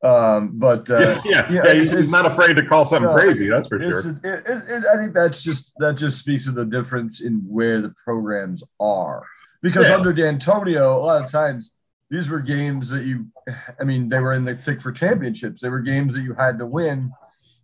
Um, 0.04 0.60
but 0.60 0.90
uh, 0.90 1.22
yeah, 1.24 1.50
yeah, 1.50 1.64
yeah 1.66 1.74
he's, 1.74 1.92
he's, 1.92 2.12
not 2.12 2.26
afraid 2.26 2.56
to 2.56 2.66
call 2.66 2.84
something 2.84 3.10
crazy. 3.14 3.48
That's 3.48 3.70
for 3.70 3.80
sure. 3.80 4.10
It, 4.10 4.26
it, 4.26 4.64
it, 4.68 4.84
I 4.94 4.98
think 4.98 5.14
that's 5.14 5.42
just 5.42 5.72
that 5.78 5.96
just 5.96 6.20
speaks 6.20 6.44
to 6.44 6.52
the 6.52 6.66
difference 6.66 7.22
in 7.22 7.36
where 7.48 7.80
the 7.80 7.94
programs 8.04 8.62
are. 8.82 9.24
Because 9.62 9.88
yeah. 9.88 9.96
under 9.96 10.14
Dantonio, 10.14 10.94
a 10.94 11.00
lot 11.00 11.24
of 11.24 11.32
times 11.32 11.72
these 12.10 12.28
were 12.28 12.42
games 12.42 12.90
that 12.90 13.06
you, 13.06 13.28
I 13.80 13.86
mean, 13.86 14.10
they 14.10 14.20
were 14.20 14.34
in 14.34 14.44
the 14.44 14.54
thick 14.54 14.82
for 14.82 14.92
championships. 14.92 15.62
They 15.62 15.70
were 15.70 15.80
games 15.80 16.14
that 16.16 16.24
you 16.24 16.34
had 16.34 16.60
to 16.60 16.66
win. 16.66 17.14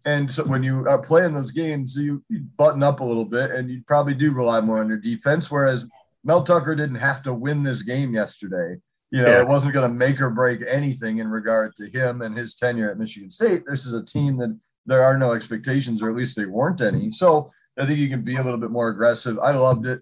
And 0.06 0.32
so 0.32 0.44
when 0.46 0.63
you 0.63 0.88
are 0.88 1.01
playing 1.01 1.34
those 1.34 1.51
games, 1.51 1.96
you, 1.96 2.24
you 2.29 2.41
button 2.58 2.84
up 2.84 3.00
a 3.00 3.03
little 3.03 3.25
bit 3.25 3.51
and 3.51 3.70
you 3.70 3.82
probably 3.86 4.13
do 4.13 4.32
rely 4.32 4.62
more 4.62 4.79
on 4.79 4.88
your 4.88 4.98
defense. 4.98 5.51
Whereas 5.51 5.88
Mel 6.24 6.44
Tucker 6.44 6.75
didn't 6.75 6.96
have 6.96 7.22
to 7.24 7.34
win 7.34 7.63
this 7.63 7.82
game 7.82 8.13
yesterday. 8.13 8.79
You 9.12 9.24
know, 9.24 9.29
yeah. 9.29 9.41
it 9.41 9.48
wasn't 9.48 9.74
going 9.74 9.89
to 9.89 9.96
make 9.96 10.22
or 10.22 10.29
break 10.29 10.62
anything 10.68 11.18
in 11.18 11.29
regard 11.29 11.75
to 11.77 11.89
him 11.89 12.22
and 12.22 12.38
his 12.38 12.56
tenure 12.56 12.91
at 12.91 13.00
Michigan 13.00 13.32
State. 13.32 13.63
This 13.68 13.86
is 13.86 13.94
a 13.94 14.06
team 14.06 14.38
that 14.38 14.58
there 14.86 15.03
are 15.03 15.18
no 15.18 15.32
expectations, 15.34 16.01
or 16.01 16.10
at 16.10 16.15
least 16.15 16.36
they 16.36 16.46
weren't 16.46 16.82
any. 16.82 17.12
So 17.12 17.50
I 17.77 17.86
think 17.86 18.00
you 18.00 18.10
can 18.10 18.22
be 18.22 18.36
a 18.36 18.44
little 18.44 18.60
bit 18.60 18.72
more 18.72 18.89
aggressive. 18.89 19.39
I 19.39 19.51
loved 19.51 19.88
it. 19.88 20.01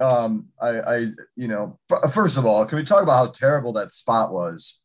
Um, 0.00 0.48
I, 0.60 0.80
I, 0.80 0.96
you 1.36 1.48
know, 1.48 1.78
first 2.12 2.36
of 2.36 2.46
all, 2.46 2.64
can 2.66 2.78
we 2.78 2.84
talk 2.84 3.02
about 3.02 3.16
how 3.16 3.26
terrible 3.28 3.72
that 3.74 3.92
spot 3.92 4.32
was? 4.32 4.80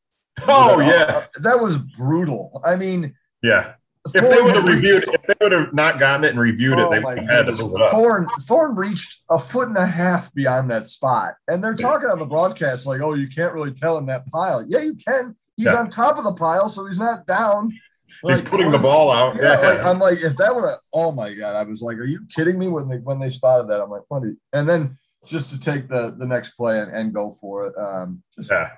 Oh 0.47 0.79
yeah, 0.79 1.25
that 1.41 1.59
was 1.59 1.77
brutal. 1.77 2.61
I 2.63 2.75
mean, 2.75 3.15
yeah, 3.43 3.73
if 4.05 4.13
they 4.13 4.41
would 4.41 4.55
have 4.55 4.65
reviewed, 4.65 5.03
if 5.03 5.21
they 5.23 5.33
would 5.41 5.51
have 5.51 5.73
not 5.73 5.99
gotten 5.99 6.23
it 6.23 6.29
and 6.29 6.39
reviewed 6.39 6.79
oh 6.79 6.87
it, 6.87 6.95
they 6.95 6.99
would 6.99 7.19
have 7.19 7.29
had 7.29 7.55
to 7.55 7.63
move 7.63 7.75
it 7.75 7.81
up. 7.81 7.91
Thorne, 7.91 8.27
Thorne 8.41 8.75
reached 8.75 9.21
a 9.29 9.37
foot 9.37 9.67
and 9.67 9.77
a 9.77 9.85
half 9.85 10.33
beyond 10.33 10.71
that 10.71 10.87
spot, 10.87 11.35
and 11.47 11.63
they're 11.63 11.75
talking 11.75 12.09
on 12.09 12.19
the 12.19 12.25
broadcast 12.25 12.85
like, 12.85 13.01
"Oh, 13.01 13.13
you 13.13 13.27
can't 13.27 13.53
really 13.53 13.73
tell 13.73 13.97
in 13.97 14.05
that 14.07 14.25
pile." 14.27 14.65
Yeah, 14.67 14.79
you 14.79 14.95
can. 14.95 15.35
He's 15.57 15.65
yeah. 15.65 15.75
on 15.75 15.89
top 15.89 16.17
of 16.17 16.23
the 16.23 16.33
pile, 16.33 16.69
so 16.69 16.85
he's 16.85 16.99
not 16.99 17.27
down. 17.27 17.77
Like, 18.23 18.39
he's 18.39 18.49
putting 18.49 18.71
the 18.71 18.77
ball 18.77 19.11
out. 19.11 19.35
Yeah, 19.35 19.61
yeah. 19.61 19.69
Like, 19.69 19.83
I'm 19.83 19.99
like, 19.99 20.19
if 20.21 20.35
that 20.37 20.55
would 20.55 20.67
have, 20.67 20.79
oh 20.93 21.11
my 21.11 21.33
god, 21.33 21.55
I 21.55 21.63
was 21.63 21.81
like, 21.81 21.97
are 21.97 22.05
you 22.05 22.25
kidding 22.33 22.57
me? 22.57 22.67
When 22.69 22.87
they 22.87 22.97
when 22.97 23.19
they 23.19 23.29
spotted 23.29 23.67
that, 23.69 23.81
I'm 23.81 23.89
like, 23.89 24.03
what? 24.07 24.23
And 24.53 24.67
then 24.67 24.97
just 25.25 25.51
to 25.51 25.59
take 25.59 25.89
the 25.89 26.15
the 26.17 26.25
next 26.25 26.51
play 26.51 26.79
and, 26.79 26.91
and 26.91 27.13
go 27.13 27.31
for 27.31 27.67
it. 27.67 27.77
Um, 27.77 28.23
just, 28.37 28.49
yeah 28.49 28.69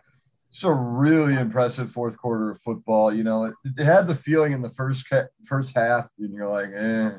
just 0.52 0.64
a 0.64 0.72
really 0.72 1.36
impressive 1.36 1.92
fourth 1.92 2.18
quarter 2.18 2.52
of 2.52 2.60
football. 2.60 3.14
You 3.14 3.24
know, 3.24 3.46
it, 3.46 3.54
it 3.78 3.84
had 3.84 4.08
the 4.08 4.16
feeling 4.16 4.52
in 4.52 4.62
the 4.62 4.70
first 4.70 5.10
ca- 5.10 5.28
first 5.46 5.76
half, 5.76 6.08
and 6.20 6.34
you're 6.34 6.50
like, 6.50 6.70
eh. 6.76 7.18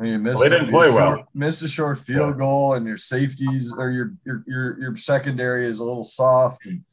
I 0.00 0.02
mean, 0.02 0.12
you 0.12 0.18
missed 0.18 0.38
well, 0.38 0.48
they 0.48 0.56
didn't 0.56 0.70
play 0.70 0.88
short, 0.88 0.94
well. 0.94 1.28
Missed 1.34 1.62
a 1.62 1.68
short 1.68 1.98
field 1.98 2.34
yeah. 2.34 2.38
goal, 2.38 2.74
and 2.74 2.86
your 2.86 2.98
safeties 2.98 3.72
or 3.76 3.90
your 3.90 4.12
your 4.24 4.44
your 4.46 4.80
your 4.80 4.96
secondary 4.96 5.66
is 5.66 5.80
a 5.80 5.84
little 5.84 6.04
soft, 6.04 6.66
and 6.66 6.84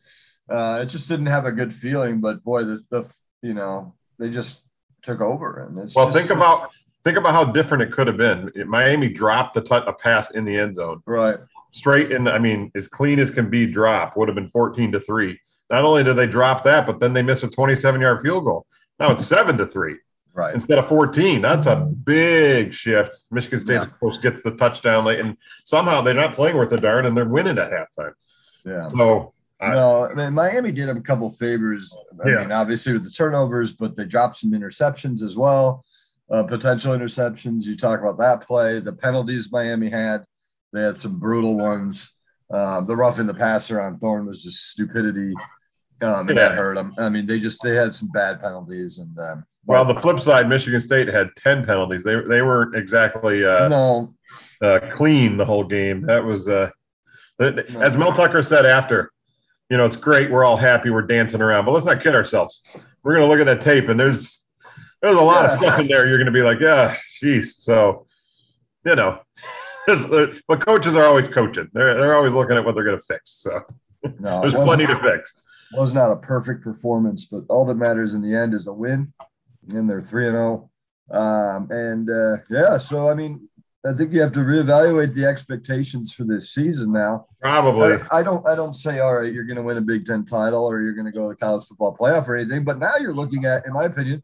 uh, 0.50 0.80
it 0.82 0.88
just 0.88 1.08
didn't 1.08 1.28
have 1.28 1.46
a 1.46 1.52
good 1.52 1.74
feeling. 1.74 2.20
But 2.20 2.44
boy, 2.44 2.64
the 2.64 2.84
the 2.90 3.12
you 3.44 3.54
know 3.54 3.94
they 4.18 4.32
just 4.32 4.62
took 5.04 5.22
over, 5.22 5.66
and 5.66 5.78
it's 5.78 5.96
well. 5.96 6.08
Just, 6.08 6.18
think 6.18 6.32
about 6.32 6.72
think 7.04 7.18
about 7.18 7.34
how 7.34 7.46
different 7.46 7.84
it 7.84 7.92
could 7.92 8.08
have 8.08 8.18
been. 8.18 8.52
Miami 8.68 9.10
dropped 9.10 9.56
a, 9.58 9.62
t- 9.62 9.70
a 9.72 9.94
pass 9.94 10.32
in 10.32 10.44
the 10.44 10.58
end 10.58 10.76
zone, 10.76 11.02
right? 11.06 11.38
Straight 11.70 12.12
in. 12.12 12.28
I 12.28 12.40
mean, 12.40 12.72
as 12.76 12.88
clean 12.88 13.20
as 13.20 13.30
can 13.30 13.52
be, 13.52 13.68
drop 13.68 14.18
would 14.18 14.28
have 14.28 14.36
been 14.36 14.48
fourteen 14.48 14.92
to 14.94 15.00
three 15.00 15.40
not 15.70 15.84
only 15.84 16.04
do 16.04 16.14
they 16.14 16.28
drop 16.28 16.64
that, 16.64 16.86
but 16.86 17.00
then 17.00 17.14
they 17.14 17.22
miss 17.22 17.44
a 17.44 17.50
27 17.50 18.02
yard 18.02 18.22
field 18.22 18.46
goal. 18.46 18.66
Now 19.00 19.12
it's 19.12 19.26
seven 19.26 19.58
to 19.58 19.66
three. 19.66 19.98
Right. 20.34 20.54
Instead 20.54 20.80
of 20.80 20.88
14. 20.90 21.42
That's 21.42 21.68
a 21.68 21.78
big 21.78 22.74
shift. 22.74 23.16
Michigan 23.32 23.60
State, 23.60 23.74
yeah. 23.76 23.84
of 23.84 24.00
course, 24.00 24.18
gets 24.18 24.44
the 24.44 24.52
touchdown 24.52 25.06
late, 25.06 25.22
and 25.22 25.38
somehow 25.64 26.02
they're 26.02 26.14
not 26.14 26.36
playing 26.36 26.58
worth 26.58 26.74
a 26.74 26.78
darn 26.78 27.06
and 27.06 27.16
they're 27.16 27.24
winning 27.24 27.58
at 27.58 27.72
halftime. 27.72 28.12
Yeah. 28.66 28.88
So 28.88 29.34
no, 29.62 30.10
I 30.10 30.14
mean 30.14 30.34
Miami 30.34 30.72
did 30.72 30.90
them 30.90 30.98
a 30.98 31.02
couple 31.02 31.30
favors. 31.30 31.96
I 32.24 32.30
yeah. 32.30 32.36
mean, 32.38 32.52
obviously 32.52 32.94
with 32.94 33.06
the 33.06 33.10
turnovers, 33.10 33.74
but 33.74 33.96
they 33.96 34.06
dropped 34.06 34.38
some 34.38 34.52
interceptions 34.52 35.24
as 35.24 35.38
well. 35.38 35.86
Uh, 36.30 36.44
potential 36.44 36.96
interceptions. 36.96 37.64
You 37.64 37.78
talk 37.78 38.00
about 38.02 38.18
that 38.20 38.46
play, 38.46 38.80
the 38.80 38.94
penalties 38.94 39.52
Miami 39.52 39.90
had. 39.90 40.26
They 40.74 40.82
had 40.82 40.98
some 40.98 41.20
brutal 41.20 41.56
ones. 41.56 42.14
Uh, 42.52 42.82
the 42.82 42.96
roughing 42.96 43.28
the 43.28 43.34
passer 43.34 43.82
on 43.82 43.98
Thorne 44.00 44.26
was 44.26 44.44
just 44.44 44.70
stupidity. 44.70 45.34
Um, 46.02 46.28
and 46.28 46.38
yeah. 46.38 46.50
that 46.50 46.56
hurt 46.56 46.76
them. 46.76 46.94
I 46.98 47.10
mean, 47.10 47.26
they 47.26 47.40
just 47.40 47.62
they 47.64 47.74
had 47.74 47.96
some 47.96 48.10
bad 48.10 48.42
penalties, 48.42 48.98
and 48.98 49.18
um, 49.18 49.46
well, 49.66 49.86
the 49.86 50.00
flip 50.02 50.20
side, 50.20 50.50
Michigan 50.50 50.82
State 50.82 51.08
had 51.08 51.30
ten 51.38 51.66
penalties. 51.66 52.04
They 52.04 52.16
they 52.28 52.42
weren't 52.42 52.76
exactly 52.76 53.46
uh, 53.46 53.70
no 53.70 54.14
uh, 54.62 54.80
clean 54.94 55.38
the 55.38 55.46
whole 55.46 55.64
game. 55.64 56.02
That 56.06 56.24
was 56.24 56.50
uh, 56.50 56.70
as 57.40 57.98
Mel 57.98 58.14
Tucker 58.14 58.44
said 58.44 58.66
after. 58.66 59.12
You 59.70 59.78
know, 59.78 59.86
it's 59.86 59.96
great. 59.96 60.30
We're 60.30 60.44
all 60.44 60.58
happy. 60.58 60.92
We're 60.92 61.02
dancing 61.02 61.42
around, 61.42 61.66
but 61.66 61.72
let's 61.72 61.88
not 61.88 62.02
kid 62.02 62.14
ourselves. 62.14 62.62
We're 63.02 63.16
going 63.16 63.28
to 63.28 63.32
look 63.32 63.40
at 63.40 63.48
that 63.48 63.62
tape, 63.62 63.90
and 63.90 64.00
there's 64.00 64.44
there's 65.02 65.18
a 65.18 65.22
lot 65.22 65.44
yeah. 65.44 65.54
of 65.54 65.60
stuff 65.60 65.80
in 65.80 65.88
there. 65.88 66.08
You're 66.08 66.18
going 66.18 66.26
to 66.28 66.32
be 66.32 66.44
like, 66.44 66.60
yeah, 66.60 66.96
jeez. 67.22 67.62
So, 67.62 68.06
you 68.86 68.96
know, 68.96 69.20
but 70.48 70.60
coaches 70.60 70.96
are 70.96 71.06
always 71.06 71.28
coaching. 71.28 71.70
They're 71.74 71.96
they're 71.96 72.16
always 72.16 72.34
looking 72.34 72.58
at 72.58 72.66
what 72.66 72.76
they're 72.76 72.84
going 72.84 72.98
to 72.98 73.04
fix. 73.06 73.32
So 73.32 73.62
no, 74.20 74.42
there's 74.42 74.54
plenty 74.54 74.86
to 74.86 75.00
fix. 75.00 75.34
Was 75.74 75.94
not 75.94 76.12
a 76.12 76.16
perfect 76.16 76.64
performance, 76.64 77.26
but 77.26 77.44
all 77.50 77.66
that 77.66 77.76
matters 77.76 78.14
in 78.14 78.22
the 78.22 78.36
end 78.36 78.54
is 78.54 78.68
a 78.68 78.74
win, 78.74 79.14
and 79.70 79.90
they're 79.90 80.02
three 80.02 80.28
and 80.28 80.36
zero. 80.36 80.70
Oh. 81.12 81.20
Um, 81.20 81.70
and 81.72 82.10
uh, 82.10 82.38
yeah, 82.50 82.78
so 82.78 83.10
I 83.10 83.14
mean, 83.14 83.48
I 83.86 83.94
think 83.94 84.12
you 84.14 84.22
have 84.22 84.32
to 84.34 84.40
reevaluate 84.40 85.14
the 85.14 85.26
expectations 85.26 86.14
for 86.14 86.24
this 86.24 86.52
season 86.52 86.92
now. 86.92 87.28
Probably. 87.42 87.94
I, 88.12 88.20
I 88.20 88.24
don't. 88.24 88.48
I 88.48 88.56
don't 88.56 88.74
say, 88.74 89.00
all 89.00 89.16
right, 89.16 89.32
you're 89.32 89.44
going 89.44 89.58
to 89.58 89.64
win 89.64 89.78
a 89.78 89.82
Big 89.82 90.06
Ten 90.06 90.26
title 90.26 90.66
or 90.66 90.82
you're 90.82 90.94
going 90.94 91.06
to 91.06 91.12
go 91.12 91.30
to 91.30 91.36
college 91.36 91.66
football 91.66 91.96
playoff 91.96 92.28
or 92.28 92.36
anything. 92.36 92.64
But 92.64 92.80
now 92.80 92.94
you're 93.00 93.14
looking 93.14 93.46
at, 93.46 93.66
in 93.66 93.74
my 93.74 93.86
opinion, 93.86 94.24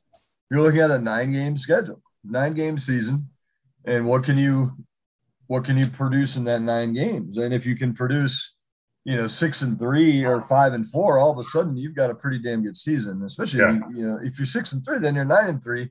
you're 0.49 0.61
looking 0.61 0.79
at 0.79 0.89
a 0.89 0.99
nine 0.99 1.31
game 1.31 1.55
schedule, 1.55 2.01
nine 2.23 2.53
game 2.53 2.77
season, 2.77 3.29
and 3.85 4.05
what 4.05 4.23
can 4.23 4.37
you 4.37 4.75
what 5.45 5.63
can 5.63 5.77
you 5.77 5.85
produce 5.85 6.37
in 6.37 6.43
that 6.45 6.61
nine 6.61 6.93
games? 6.93 7.37
And 7.37 7.53
if 7.53 7.65
you 7.65 7.75
can 7.75 7.93
produce 7.93 8.55
you 9.03 9.15
know, 9.15 9.27
six 9.27 9.61
and 9.63 9.79
three 9.79 10.23
or 10.25 10.41
five 10.41 10.73
and 10.73 10.87
four, 10.87 11.17
all 11.17 11.31
of 11.31 11.37
a 11.39 11.43
sudden 11.43 11.75
you've 11.75 11.95
got 11.95 12.11
a 12.11 12.15
pretty 12.15 12.37
damn 12.39 12.63
good 12.63 12.77
season. 12.77 13.23
Especially 13.23 13.59
Yeah. 13.61 13.73
you, 13.73 13.97
you 13.97 14.07
know, 14.07 14.19
if 14.23 14.37
you're 14.37 14.45
six 14.45 14.73
and 14.73 14.85
three, 14.85 14.99
then 14.99 15.15
you're 15.15 15.25
nine 15.25 15.49
and 15.49 15.63
three, 15.63 15.89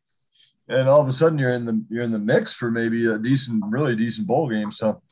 and 0.69 0.89
all 0.89 1.01
of 1.01 1.09
a 1.09 1.13
sudden 1.13 1.39
you're 1.39 1.53
in 1.53 1.65
the 1.65 1.85
you're 1.91 2.05
in 2.05 2.13
the 2.13 2.19
mix 2.19 2.53
for 2.55 2.71
maybe 2.71 3.07
a 3.07 3.19
decent, 3.19 3.63
really 3.69 3.97
decent 3.97 4.27
bowl 4.27 4.49
game. 4.49 4.71
So 4.71 5.03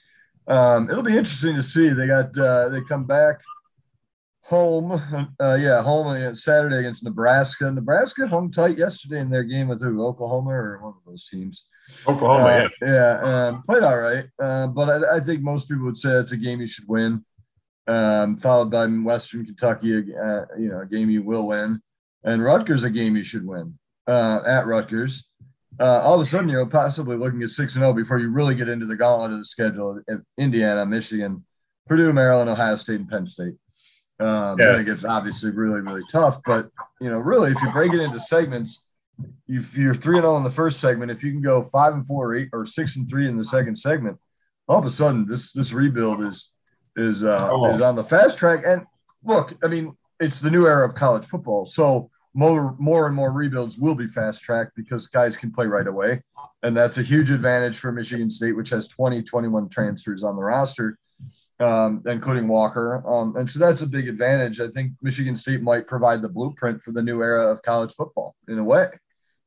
um, 0.47 0.89
it'll 0.91 1.03
be 1.03 1.17
interesting 1.17 1.57
to 1.57 1.63
see. 1.63 1.89
They 1.89 2.07
got 2.07 2.37
uh, 2.39 2.69
they 2.69 2.81
come 2.83 3.05
back 3.05 3.41
home, 4.43 4.93
uh, 5.41 5.59
yeah, 5.61 5.83
home 5.83 6.07
on 6.07 6.35
Saturday 6.35 6.79
against 6.79 7.05
Nebraska. 7.05 7.71
Nebraska 7.71 8.27
hung 8.27 8.51
tight 8.51 8.79
yesterday 8.79 9.21
in 9.21 9.29
their 9.29 9.45
game 9.45 9.69
with 9.69 9.83
who, 9.83 10.03
Oklahoma 10.07 10.51
or 10.51 10.79
one 10.83 10.95
of 10.97 11.05
those 11.05 11.27
teams. 11.27 11.67
Oklahoma, 12.07 12.45
Uh, 12.45 12.69
yeah. 12.81 12.93
yeah, 12.95 13.49
um, 13.49 13.63
played 13.63 13.83
all 13.83 13.99
right, 13.99 14.25
uh, 14.39 14.67
but 14.69 15.05
I, 15.05 15.17
I 15.17 15.21
think 15.21 15.43
most 15.43 15.69
people 15.69 15.85
would 15.85 15.99
say 15.99 16.11
it's 16.13 16.33
a 16.33 16.37
game 16.37 16.61
you 16.61 16.67
should 16.67 16.89
win. 16.89 17.25
Um, 17.89 18.37
followed 18.37 18.71
by 18.71 18.87
Western 18.87 19.47
Kentucky, 19.47 19.95
uh, 20.15 20.45
you 20.59 20.69
know, 20.69 20.81
a 20.81 20.87
game 20.87 21.09
you 21.09 21.23
will 21.23 21.49
win, 21.49 21.81
and 22.23 22.45
Rutgers, 22.45 22.85
a 22.85 22.91
game 22.91 23.17
you 23.17 23.25
should 23.25 23.47
win 23.47 23.79
uh, 24.07 24.43
at 24.47 24.67
Rutgers. 24.67 25.27
Uh, 25.81 26.03
all 26.05 26.17
of 26.17 26.21
a 26.21 26.27
sudden, 26.27 26.51
you're 26.51 26.67
possibly 26.67 27.17
looking 27.17 27.43
at 27.43 27.51
six 27.51 27.75
and 27.75 27.83
zero 27.83 27.95
before 27.95 28.19
you 28.19 28.31
really 28.31 28.55
get 28.55 28.69
into 28.69 28.85
the 28.85 28.97
gauntlet 28.97 29.33
of 29.33 29.39
the 29.39 29.45
schedule: 29.45 30.03
of 30.07 30.23
Indiana, 30.37 30.85
Michigan, 30.85 31.45
Purdue, 31.87 32.13
Maryland, 32.13 32.51
Ohio 32.51 32.77
State, 32.77 33.01
and 33.01 33.09
Penn 33.09 33.27
State. 33.27 33.55
Um, 34.21 34.59
Yeah. 34.59 34.67
Then 34.67 34.81
it 34.81 34.85
gets 34.85 35.05
obviously 35.05 35.51
really, 35.51 35.81
really 35.81 36.05
tough. 36.11 36.41
But 36.45 36.71
you 37.01 37.09
know, 37.09 37.19
really, 37.19 37.53
if 37.53 37.63
you 37.63 37.71
break 37.71 37.93
it 37.95 38.01
into 38.01 38.21
segments, 38.21 38.87
if 39.47 39.77
you're 39.77 39.95
three 39.95 40.17
and 40.17 40.25
zero 40.25 40.37
in 40.37 40.43
the 40.43 40.51
first 40.51 40.81
segment, 40.81 41.11
if 41.11 41.23
you 41.25 41.33
can 41.33 41.41
go 41.41 41.63
five 41.63 41.95
and 41.95 42.07
four, 42.07 42.31
or 42.31 42.35
eight 42.35 42.51
or 42.53 42.67
six 42.67 42.97
and 42.97 43.09
three 43.09 43.29
in 43.29 43.39
the 43.39 43.45
second 43.45 43.77
segment, 43.77 44.19
all 44.67 44.79
of 44.79 44.85
a 44.85 44.91
sudden 44.91 45.27
this 45.27 45.53
this 45.53 45.73
rebuild 45.73 46.23
is 46.23 46.51
is 46.99 47.25
uh, 47.25 47.49
Oh. 47.53 47.75
is 47.75 47.81
on 47.81 47.97
the 47.97 48.05
fast 48.05 48.37
track. 48.39 48.61
And 48.67 48.85
look, 49.25 49.55
I 49.65 49.69
mean, 49.69 49.97
it's 50.21 50.41
the 50.41 50.51
new 50.51 50.67
era 50.67 50.87
of 50.87 50.95
college 50.95 51.25
football, 51.25 51.65
so 51.65 52.11
more 52.35 52.75
more 52.79 53.07
and 53.07 53.17
more 53.17 53.33
rebuilds 53.33 53.79
will 53.79 53.95
be 53.95 54.07
fast 54.07 54.43
tracked 54.43 54.73
because 54.77 55.07
guys 55.07 55.37
can 55.37 55.51
play 55.53 55.67
right 55.67 55.87
away, 55.87 56.23
and 56.63 56.77
that's 56.77 56.99
a 56.99 57.03
huge 57.03 57.31
advantage 57.31 57.79
for 57.79 57.91
Michigan 57.93 58.31
State, 58.31 58.53
which 58.57 58.71
has 58.71 58.87
20, 58.89 59.23
21 59.23 59.69
transfers 59.69 60.23
on 60.23 60.37
the 60.37 60.43
roster. 60.43 60.99
Um, 61.59 62.01
including 62.07 62.47
Walker. 62.47 63.03
Um, 63.05 63.35
and 63.35 63.51
so 63.51 63.59
that's 63.59 63.83
a 63.83 63.89
big 63.89 64.09
advantage. 64.09 64.61
I 64.61 64.69
think 64.69 64.93
Michigan 65.03 65.35
State 65.37 65.61
might 65.63 65.89
provide 65.89 66.23
the 66.23 66.29
blueprint 66.29 66.81
for 66.81 66.93
the 66.93 67.03
new 67.03 67.21
era 67.25 67.51
of 67.51 67.61
college 67.63 67.93
football 67.93 68.37
in 68.47 68.61
a 68.61 68.63
way 68.63 68.87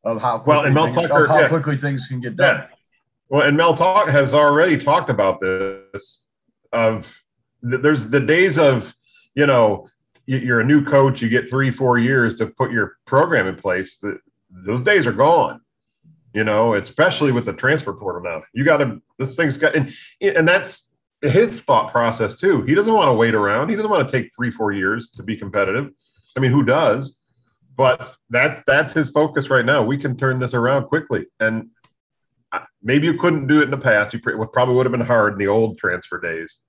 of 0.03 0.22
how 0.22 0.39
quickly, 0.39 0.53
Well, 0.58 0.65
and 0.65 0.75
Mel 0.75 0.86
things, 0.93 1.08
Tucker- 1.08 1.24
of 1.24 1.29
how 1.29 1.39
yeah. 1.39 1.48
quickly 1.48 1.77
things 1.77 2.08
can 2.08 2.20
get 2.20 2.36
done. 2.36 2.58
Yeah. 2.58 2.67
Well, 3.29 3.48
and 3.48 3.55
Mel 3.55 3.74
talk 3.74 4.10
has 4.10 4.34
already 4.34 4.77
talked 4.77 5.10
about 5.10 5.39
this. 5.39 6.25
Of 6.74 7.20
there's 7.61 8.07
the 8.07 8.19
days 8.19 8.57
of 8.57 8.95
you 9.35 9.45
know 9.45 9.87
you're 10.25 10.61
a 10.61 10.65
new 10.65 10.83
coach, 10.83 11.21
you 11.21 11.29
get 11.29 11.49
three 11.49 11.71
four 11.71 11.97
years 11.97 12.35
to 12.35 12.47
put 12.47 12.71
your 12.71 12.97
program 13.05 13.47
in 13.47 13.55
place. 13.55 13.97
That 13.97 14.19
those 14.49 14.81
days 14.81 15.07
are 15.07 15.13
gone. 15.13 15.61
You 16.33 16.45
know, 16.45 16.75
especially 16.75 17.33
with 17.33 17.45
the 17.45 17.53
transfer 17.53 17.93
portal 17.93 18.21
now. 18.21 18.43
You 18.53 18.63
got 18.63 18.77
to 18.77 19.01
this 19.17 19.35
thing's 19.35 19.57
got 19.57 19.75
and 19.75 19.93
and 20.21 20.47
that's 20.47 20.89
his 21.21 21.53
thought 21.61 21.91
process 21.91 22.35
too. 22.35 22.61
He 22.63 22.73
doesn't 22.73 22.93
want 22.93 23.09
to 23.09 23.13
wait 23.13 23.35
around. 23.35 23.69
He 23.69 23.75
doesn't 23.75 23.91
want 23.91 24.07
to 24.07 24.11
take 24.11 24.31
three 24.33 24.51
four 24.51 24.71
years 24.71 25.11
to 25.11 25.23
be 25.23 25.35
competitive. 25.35 25.91
I 26.37 26.39
mean, 26.39 26.51
who 26.51 26.63
does? 26.63 27.17
But 27.75 28.15
that's 28.29 28.61
that's 28.65 28.93
his 28.93 29.09
focus 29.09 29.49
right 29.49 29.65
now. 29.65 29.83
We 29.83 29.97
can 29.97 30.15
turn 30.15 30.39
this 30.39 30.53
around 30.53 30.85
quickly, 30.85 31.25
and 31.39 31.69
uh, 32.51 32.59
maybe 32.81 33.07
you 33.07 33.17
couldn't 33.17 33.47
do 33.47 33.59
it 33.59 33.65
in 33.65 33.71
the 33.71 33.77
past. 33.77 34.13
You 34.13 34.19
pr- 34.19 34.41
probably 34.45 34.75
would 34.75 34.85
have 34.85 34.91
been 34.91 35.01
hard 35.01 35.33
in 35.33 35.39
the 35.39 35.47
old 35.47 35.77
transfer 35.77 36.19
days 36.19 36.61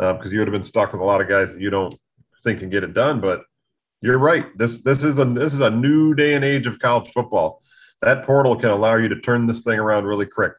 because 0.00 0.32
you 0.32 0.38
would 0.38 0.48
have 0.48 0.52
been 0.52 0.64
stuck 0.64 0.92
with 0.92 1.00
a 1.00 1.04
lot 1.04 1.20
of 1.20 1.28
guys 1.28 1.52
that 1.52 1.60
you 1.60 1.68
don't 1.70 1.94
think 2.42 2.60
can 2.60 2.70
get 2.70 2.82
it 2.82 2.94
done. 2.94 3.20
But 3.20 3.42
you're 4.00 4.18
right. 4.18 4.46
This 4.56 4.82
this 4.82 5.02
is 5.02 5.18
a 5.18 5.24
this 5.26 5.52
is 5.52 5.60
a 5.60 5.70
new 5.70 6.14
day 6.14 6.34
and 6.34 6.44
age 6.44 6.66
of 6.66 6.78
college 6.78 7.12
football. 7.12 7.62
That 8.02 8.24
portal 8.24 8.56
can 8.56 8.70
allow 8.70 8.96
you 8.96 9.08
to 9.08 9.20
turn 9.20 9.46
this 9.46 9.62
thing 9.62 9.78
around 9.78 10.04
really 10.06 10.24
quick. 10.26 10.52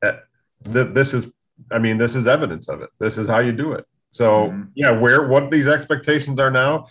That 0.00 0.20
th- 0.64 0.94
this 0.94 1.12
is, 1.12 1.26
I 1.70 1.78
mean, 1.78 1.98
this 1.98 2.14
is 2.14 2.26
evidence 2.26 2.70
of 2.70 2.80
it. 2.80 2.88
This 2.98 3.18
is 3.18 3.28
how 3.28 3.40
you 3.40 3.52
do 3.52 3.72
it. 3.72 3.84
So 4.12 4.48
Mhm. 4.48 4.68
yeah, 4.74 4.90
where 4.90 5.28
what 5.28 5.50
these 5.50 5.68
expectations 5.68 6.40
are 6.40 6.50
now, 6.50 6.86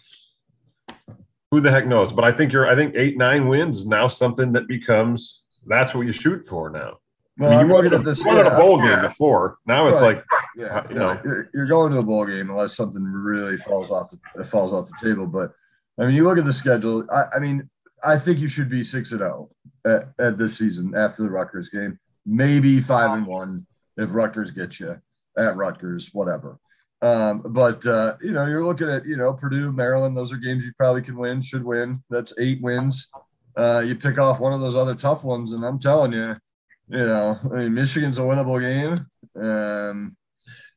who 1.50 1.60
the 1.60 1.72
heck 1.72 1.88
knows? 1.88 2.14
But 2.14 2.24
I 2.24 2.32
think 2.32 2.54
you're. 2.54 2.68
I 2.68 2.76
think 2.76 2.94
eight 2.96 3.18
nine 3.18 3.48
wins 3.48 3.80
is 3.80 3.88
now 3.88 4.08
something 4.08 4.52
that 4.54 4.68
becomes 4.68 5.42
that's 5.66 5.94
what 5.96 6.06
you 6.06 6.12
shoot 6.12 6.46
for 6.48 6.70
now. 6.70 7.00
Well, 7.40 7.52
I 7.52 7.58
mean, 7.58 7.68
you 7.68 7.74
looking 7.74 7.92
wanted, 7.92 8.00
at 8.02 8.06
this. 8.06 8.20
you 8.26 8.36
yeah, 8.36 8.54
a 8.54 8.58
bowl 8.58 8.78
game 8.78 9.02
before. 9.02 9.58
Now 9.66 9.88
it's 9.88 10.02
Right. 10.02 10.18
like 10.18 10.26
yeah, 10.58 10.84
you 10.90 10.96
know. 10.96 11.20
you're, 11.24 11.50
you're 11.54 11.66
going 11.66 11.94
to 11.94 12.00
a 12.00 12.04
bowl 12.04 12.26
game 12.26 12.50
unless 12.50 12.76
something 12.76 13.02
really 13.04 13.58
falls 13.58 13.92
off 13.92 14.14
the 14.36 14.44
falls 14.44 14.74
off 14.74 14.90
the 14.90 15.08
table. 15.08 15.26
But 15.26 15.54
I 16.00 16.06
mean, 16.06 16.16
you 16.16 16.24
look 16.26 16.38
at 16.38 16.46
the 16.46 16.54
schedule. 16.54 17.06
I, 17.12 17.26
I 17.36 17.40
mean, 17.40 17.70
I 18.04 18.18
think 18.18 18.40
you 18.40 18.48
should 18.48 18.70
be 18.70 18.84
six 18.84 19.12
and 19.12 19.20
zero 19.22 19.50
at, 19.86 20.10
at 20.20 20.38
this 20.38 20.58
season 20.58 20.94
after 20.96 21.24
the 21.24 21.30
Rutgers 21.30 21.70
game. 21.70 21.98
Maybe 22.26 22.80
five 22.82 23.12
and 23.12 23.26
one 23.26 23.66
if 23.98 24.14
Rutgers 24.14 24.52
gets 24.52 24.80
you 24.80 25.00
at 25.38 25.56
Rutgers, 25.56 26.10
whatever. 26.14 26.60
Um, 27.02 27.42
but 27.46 27.86
uh, 27.86 28.18
you 28.22 28.32
know, 28.32 28.46
you're 28.46 28.66
looking 28.66 28.90
at 28.90 29.06
you 29.06 29.16
know 29.16 29.34
Purdue, 29.34 29.72
Maryland. 29.72 30.18
Those 30.18 30.34
are 30.34 30.38
games 30.38 30.66
you 30.66 30.74
probably 30.78 31.02
can 31.02 31.18
win, 31.18 31.42
should 31.42 31.64
win. 31.64 32.04
That's 32.10 32.34
eight 32.38 32.62
wins. 32.62 33.10
Uh, 33.56 33.84
you 33.86 33.96
pick 33.96 34.20
off 34.20 34.40
one 34.40 34.54
of 34.54 34.60
those 34.62 34.76
other 34.76 34.96
tough 34.96 35.24
ones, 35.24 35.54
and 35.54 35.66
I'm 35.66 35.80
telling 35.80 36.14
you, 36.14 36.36
you 36.90 36.98
know, 37.06 37.38
I 37.52 37.56
mean, 37.58 37.74
Michigan's 37.74 38.18
a 38.20 38.22
winnable 38.22 38.60
game. 38.60 39.06
Um, 39.42 40.16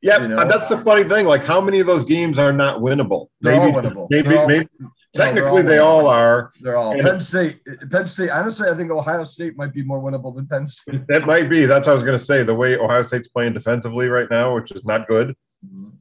yeah. 0.01 0.21
you 0.21 0.27
know. 0.29 0.45
that's 0.47 0.69
the 0.69 0.77
funny 0.79 1.03
thing. 1.03 1.25
Like, 1.25 1.43
how 1.43 1.59
many 1.61 1.79
of 1.79 1.87
those 1.87 2.03
games 2.05 2.37
are 2.37 2.53
not 2.53 2.79
winnable? 2.79 3.27
They're 3.41 3.55
all 3.55 3.71
Maybe, 3.71 3.87
winnable. 3.87 4.07
maybe, 4.09 4.37
all- 4.37 4.47
maybe. 4.47 4.67
Technically, 5.15 5.49
all 5.49 5.63
they 5.63 5.77
all 5.77 6.07
are. 6.07 6.51
They're 6.61 6.75
all 6.75 6.93
And- 6.93 7.03
Penn 7.03 7.19
State. 7.21 7.59
Penn 7.91 8.07
State. 8.07 8.31
Honestly, 8.31 8.67
I 8.67 8.73
think 8.73 8.89
Ohio 8.89 9.23
State 9.23 9.55
might 9.55 9.71
be 9.71 9.83
more 9.83 10.01
winnable 10.01 10.35
than 10.35 10.47
Penn 10.47 10.65
State. 10.65 11.01
That 11.07 11.27
might 11.27 11.49
be. 11.49 11.67
That's 11.67 11.85
what 11.87 11.91
I 11.91 11.95
was 11.95 12.03
going 12.03 12.17
to 12.17 12.23
say. 12.23 12.43
The 12.43 12.53
way 12.55 12.77
Ohio 12.77 13.03
State's 13.03 13.27
playing 13.27 13.53
defensively 13.53 14.07
right 14.07 14.27
now, 14.31 14.55
which 14.55 14.71
is 14.71 14.83
not 14.85 15.07
good. 15.07 15.35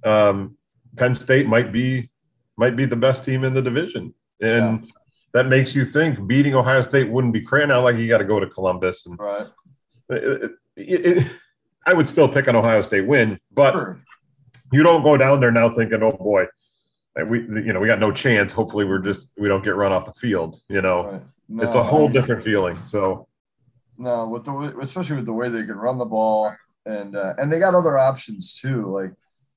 Um, 0.05 0.57
Penn 0.96 1.14
State 1.14 1.46
might 1.46 1.72
be 1.72 2.11
might 2.57 2.75
be 2.77 2.85
the 2.87 2.96
best 2.96 3.22
team 3.25 3.44
in 3.44 3.53
the 3.55 3.62
division, 3.62 4.14
and 4.40 4.90
that 5.35 5.46
makes 5.46 5.75
you 5.75 5.85
think 5.85 6.27
beating 6.27 6.55
Ohio 6.55 6.81
State 6.83 7.09
wouldn't 7.11 7.33
be 7.35 7.40
crazy. 7.42 7.66
Now, 7.66 7.83
like 7.83 7.96
you 7.96 8.09
got 8.09 8.18
to 8.18 8.25
go 8.25 8.40
to 8.40 8.46
Columbus, 8.46 9.07
and 9.07 9.18
Right. 9.18 9.46
It, 10.12 10.53
it, 10.77 11.27
I 11.87 11.94
would 11.94 12.07
still 12.09 12.29
pick 12.29 12.46
an 12.46 12.57
Ohio 12.57 12.83
State 12.83 13.07
win, 13.07 13.38
but 13.53 13.72
Sure. 13.75 14.01
you 14.72 14.83
don't 14.83 15.03
go 15.03 15.16
down 15.16 15.40
there 15.40 15.51
now 15.51 15.75
thinking, 15.75 16.03
"Oh 16.03 16.11
boy, 16.12 16.46
we 17.27 17.40
you 17.40 17.72
know 17.72 17.81
we 17.81 17.87
got 17.87 17.98
no 18.01 18.12
chance." 18.12 18.53
Hopefully, 18.53 18.85
we're 18.85 18.98
just 19.01 19.33
we 19.38 19.48
don't 19.48 19.64
get 19.64 19.75
run 19.77 19.92
off 19.92 20.05
the 20.07 20.12
field. 20.14 20.61
You 20.68 20.81
know, 20.83 21.22
Right. 21.51 21.66
it's 21.66 21.77
a 21.77 21.83
whole 21.83 22.09
I- 22.09 22.12
different 22.12 22.44
feeling. 22.44 22.77
So 22.77 23.27
No, 23.98 24.29
with 24.29 24.44
the 24.44 24.79
especially 24.81 25.16
with 25.16 25.27
the 25.27 25.33
way 25.33 25.48
they 25.48 25.64
can 25.64 25.77
run 25.77 25.98
the 25.98 26.05
ball, 26.05 26.55
and 26.87 27.14
uh, 27.16 27.35
and 27.38 27.53
they 27.53 27.59
got 27.59 27.75
other 27.75 27.98
options 27.98 28.55
too, 28.55 28.87
like 28.90 29.12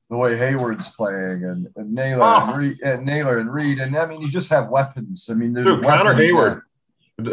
the 0.09 0.17
way 0.17 0.35
Heyward's 0.37 0.89
playing 0.89 1.43
and, 1.45 1.67
and 1.75 1.91
Naylor 1.93 2.23
Oh. 2.25 2.47
and, 2.49 2.57
Reed, 2.57 2.77
and 2.83 3.05
Naylor 3.05 3.39
and 3.39 3.51
Reed, 3.51 3.79
and 3.79 3.95
I 3.95 4.05
mean 4.05 4.21
you 4.21 4.29
just 4.29 4.49
have 4.51 4.69
weapons. 4.69 5.27
I 5.31 5.33
mean, 5.33 5.53
there's 5.53 5.65
Dude, 5.67 5.83
Connor 5.83 6.13
Heyward, 6.13 6.61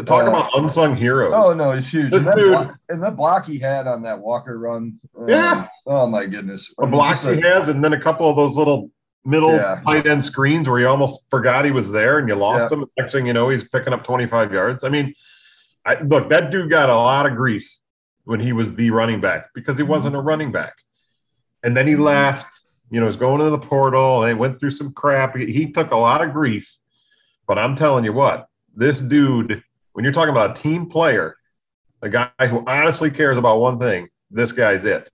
talk 0.04 0.24
Uh, 0.24 0.28
about 0.28 0.50
unsung 0.54 0.96
heroes. 0.96 1.32
Oh 1.34 1.52
no, 1.54 1.72
he's 1.72 1.88
huge. 1.90 2.12
And 2.12 2.24
that, 2.26 2.36
block, 2.36 2.78
and 2.88 3.02
that 3.02 3.16
block 3.16 3.46
he 3.46 3.58
had 3.58 3.86
on 3.86 4.02
that 4.02 4.18
Walker 4.18 4.58
run. 4.58 4.98
um, 5.18 5.28
Yeah. 5.28 5.68
Oh 5.86 6.06
my 6.06 6.26
goodness. 6.26 6.68
the 6.78 6.82
I 6.84 6.86
mean, 6.86 6.92
blocks 6.92 7.24
just 7.24 7.34
he 7.36 7.40
has, 7.42 7.68
and 7.68 7.82
then 7.82 7.92
a 7.92 8.00
couple 8.00 8.28
of 8.30 8.36
those 8.36 8.56
little 8.56 8.90
middle 9.24 9.50
Yeah. 9.54 9.80
tight 9.86 10.06
end 10.06 10.22
screens 10.22 10.68
where 10.68 10.80
you 10.80 10.88
almost 10.88 11.28
forgot 11.30 11.64
he 11.64 11.70
was 11.70 11.90
there 11.90 12.18
and 12.18 12.28
you 12.28 12.34
lost 12.34 12.70
Yeah. 12.72 12.78
him. 12.78 12.86
Next 12.98 13.12
thing 13.12 13.26
you 13.26 13.32
know, 13.32 13.48
he's 13.48 13.64
picking 13.64 13.92
up 13.92 14.04
25 14.04 14.52
yards. 14.52 14.84
I 14.84 14.88
mean, 14.88 15.14
I, 15.84 16.00
look, 16.02 16.28
that 16.30 16.50
dude 16.50 16.70
got 16.70 16.88
a 16.90 16.94
lot 16.94 17.26
of 17.26 17.34
grief 17.36 17.68
when 18.24 18.38
he 18.40 18.52
was 18.52 18.74
the 18.74 18.90
running 18.90 19.20
back 19.20 19.46
because 19.54 19.76
he 19.76 19.82
wasn't 19.82 20.14
a 20.16 20.20
running 20.20 20.52
back. 20.52 20.74
And 21.64 21.76
then 21.76 21.86
he 21.88 21.94
Mm-hmm. 21.94 22.02
left, 22.02 22.60
you 22.90 23.00
know, 23.00 23.06
he's 23.06 23.16
going 23.16 23.40
to 23.40 23.50
the 23.50 23.58
portal 23.58 24.22
and 24.22 24.28
he 24.30 24.34
went 24.34 24.58
through 24.60 24.70
some 24.70 24.92
crap. 24.92 25.36
He, 25.36 25.46
he 25.52 25.72
took 25.72 25.90
a 25.92 25.96
lot 25.96 26.22
of 26.22 26.32
grief. 26.32 26.72
But 27.48 27.58
I'm 27.58 27.74
telling 27.76 28.04
you 28.04 28.12
what, 28.12 28.46
this 28.74 29.00
dude, 29.00 29.62
when 29.92 30.04
you're 30.04 30.12
talking 30.12 30.30
about 30.30 30.58
a 30.58 30.62
team 30.62 30.86
player, 30.86 31.36
a 32.02 32.08
guy 32.08 32.30
who 32.40 32.64
honestly 32.66 33.10
cares 33.10 33.36
about 33.38 33.60
one 33.60 33.78
thing, 33.78 34.08
this 34.30 34.52
guy's 34.52 34.84
it. 34.84 35.10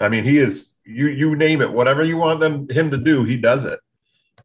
I 0.00 0.08
mean, 0.08 0.24
he 0.24 0.38
is 0.38 0.68
you 0.84 1.08
you 1.08 1.36
name 1.36 1.60
it, 1.60 1.70
whatever 1.70 2.04
you 2.04 2.16
want 2.16 2.40
them 2.40 2.68
him 2.70 2.90
to 2.90 2.96
do, 2.96 3.24
he 3.24 3.36
does 3.36 3.64
it. 3.64 3.78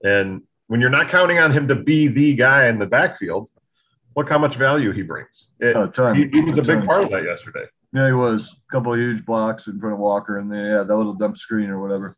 And 0.03 0.41
when 0.67 0.81
you're 0.81 0.89
not 0.89 1.09
counting 1.09 1.39
on 1.39 1.51
him 1.51 1.67
to 1.69 1.75
be 1.75 2.07
the 2.07 2.35
guy 2.35 2.67
in 2.67 2.79
the 2.79 2.85
backfield, 2.85 3.49
look 4.15 4.29
how 4.29 4.37
much 4.37 4.55
value 4.55 4.91
he 4.91 5.01
brings. 5.03 5.47
It- 5.59 5.75
A 5.77 5.87
ton. 5.87 6.15
he, 6.15 6.27
he 6.31 6.41
was 6.41 6.57
a 6.57 6.61
big 6.61 6.79
ton. 6.79 6.85
part 6.85 7.03
of 7.05 7.09
that 7.11 7.23
yesterday. 7.23 7.65
Yeah, 7.93 8.07
he 8.07 8.13
was. 8.13 8.53
A 8.67 8.71
couple 8.73 8.93
of 8.93 8.99
huge 8.99 9.25
blocks 9.25 9.67
in 9.67 9.79
front 9.79 9.93
of 9.93 9.99
Walker, 9.99 10.37
and 10.39 10.51
then 10.51 10.65
yeah, 10.65 10.83
that 10.83 10.95
little 10.95 11.13
dump 11.13 11.37
screen 11.37 11.69
or 11.69 11.79
whatever. 11.79 12.13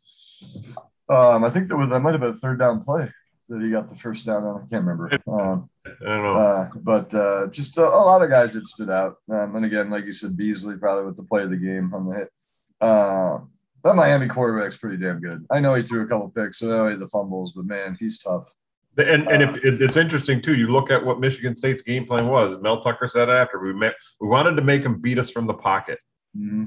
Um, 1.08 1.44
I 1.44 1.50
think 1.50 1.68
that 1.68 1.76
was 1.76 1.88
that 1.90 2.00
might 2.00 2.12
have 2.12 2.20
been 2.20 2.30
a 2.30 2.34
third 2.34 2.58
down 2.58 2.82
play 2.84 3.12
that 3.48 3.62
he 3.62 3.70
got 3.70 3.88
the 3.90 3.96
first 3.96 4.26
down 4.26 4.44
on. 4.44 4.56
I 4.56 4.66
can't 4.68 4.84
remember. 4.84 5.10
Um, 5.26 5.68
I 5.86 6.04
don't 6.04 6.22
know. 6.22 6.34
uh, 6.34 6.68
but 6.76 7.14
uh, 7.14 7.46
just 7.48 7.78
a, 7.78 7.82
a 7.82 8.04
lot 8.04 8.22
of 8.22 8.28
guys 8.30 8.52
that 8.54 8.66
stood 8.66 8.90
out. 8.90 9.16
Um, 9.30 9.56
and 9.56 9.64
again, 9.64 9.90
like 9.90 10.04
you 10.04 10.12
said, 10.12 10.36
Beesley 10.36 10.78
probably 10.78 11.04
with 11.06 11.16
the 11.16 11.22
play 11.22 11.42
of 11.42 11.50
the 11.50 11.56
game 11.56 11.92
on 11.94 12.08
the 12.08 12.16
hit. 12.16 12.32
Uh, 12.80 13.38
that 13.84 13.94
Miami 13.96 14.28
quarterback's 14.28 14.76
pretty 14.76 14.96
damn 14.98 15.20
good. 15.20 15.46
I 15.50 15.60
know 15.60 15.74
he 15.74 15.82
threw 15.82 16.02
a 16.02 16.06
couple 16.06 16.28
picks, 16.30 16.58
so 16.58 16.68
I 16.72 16.76
know 16.76 16.84
he 16.86 16.90
had 16.92 17.00
the 17.00 17.08
fumbles, 17.08 17.52
but 17.52 17.64
man, 17.64 17.96
he's 17.98 18.18
tough. 18.18 18.52
And 18.98 19.28
and 19.28 19.42
Uh, 19.44 19.52
if, 19.62 19.80
it's 19.80 19.96
interesting 19.96 20.42
too. 20.42 20.56
You 20.56 20.68
look 20.68 20.90
at 20.90 21.04
what 21.04 21.20
Michigan 21.20 21.56
State's 21.56 21.82
game 21.82 22.04
plan 22.04 22.26
was. 22.26 22.60
Mel 22.60 22.80
Tucker 22.80 23.06
said 23.08 23.30
after 23.30 23.58
we 23.60 23.72
met, 23.72 23.94
we 24.20 24.26
wanted 24.28 24.56
to 24.56 24.62
make 24.62 24.82
him 24.82 25.00
beat 25.00 25.18
us 25.18 25.30
from 25.30 25.46
the 25.46 25.54
pocket, 25.54 26.00
Mhm. 26.36 26.66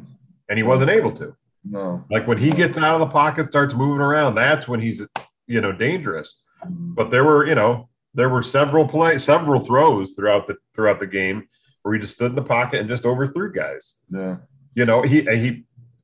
and 0.49 0.57
he 0.57 0.63
wasn't 0.63 0.89
able 0.91 1.11
to. 1.13 1.35
No, 1.63 2.03
Like 2.09 2.25
when 2.27 2.37
he 2.39 2.49
gets 2.49 2.77
out 2.77 2.95
of 2.95 3.01
the 3.01 3.13
pocket, 3.13 3.45
starts 3.45 3.75
moving 3.75 4.01
around, 4.01 4.33
that's 4.35 4.67
when 4.67 4.79
he's 4.79 5.05
you 5.47 5.59
know 5.61 5.71
dangerous. 5.73 6.41
But 6.69 7.11
there 7.11 7.23
were 7.23 7.45
you 7.47 7.55
know 7.55 7.89
there 8.13 8.29
were 8.29 8.43
several 8.43 8.87
play 8.87 9.17
several 9.17 9.59
throws 9.59 10.13
throughout 10.13 10.47
the 10.47 10.55
throughout 10.75 10.99
the 10.99 11.07
game 11.07 11.47
where 11.83 11.93
he 11.95 11.99
just 11.99 12.13
stood 12.13 12.31
in 12.31 12.35
the 12.35 12.43
pocket 12.43 12.79
and 12.79 12.89
just 12.89 13.05
overthrew 13.05 13.51
guys. 13.53 13.95
yeah, 14.09 14.37
You 14.75 14.85
know 14.85 15.01
he 15.01 15.21
he 15.21 15.63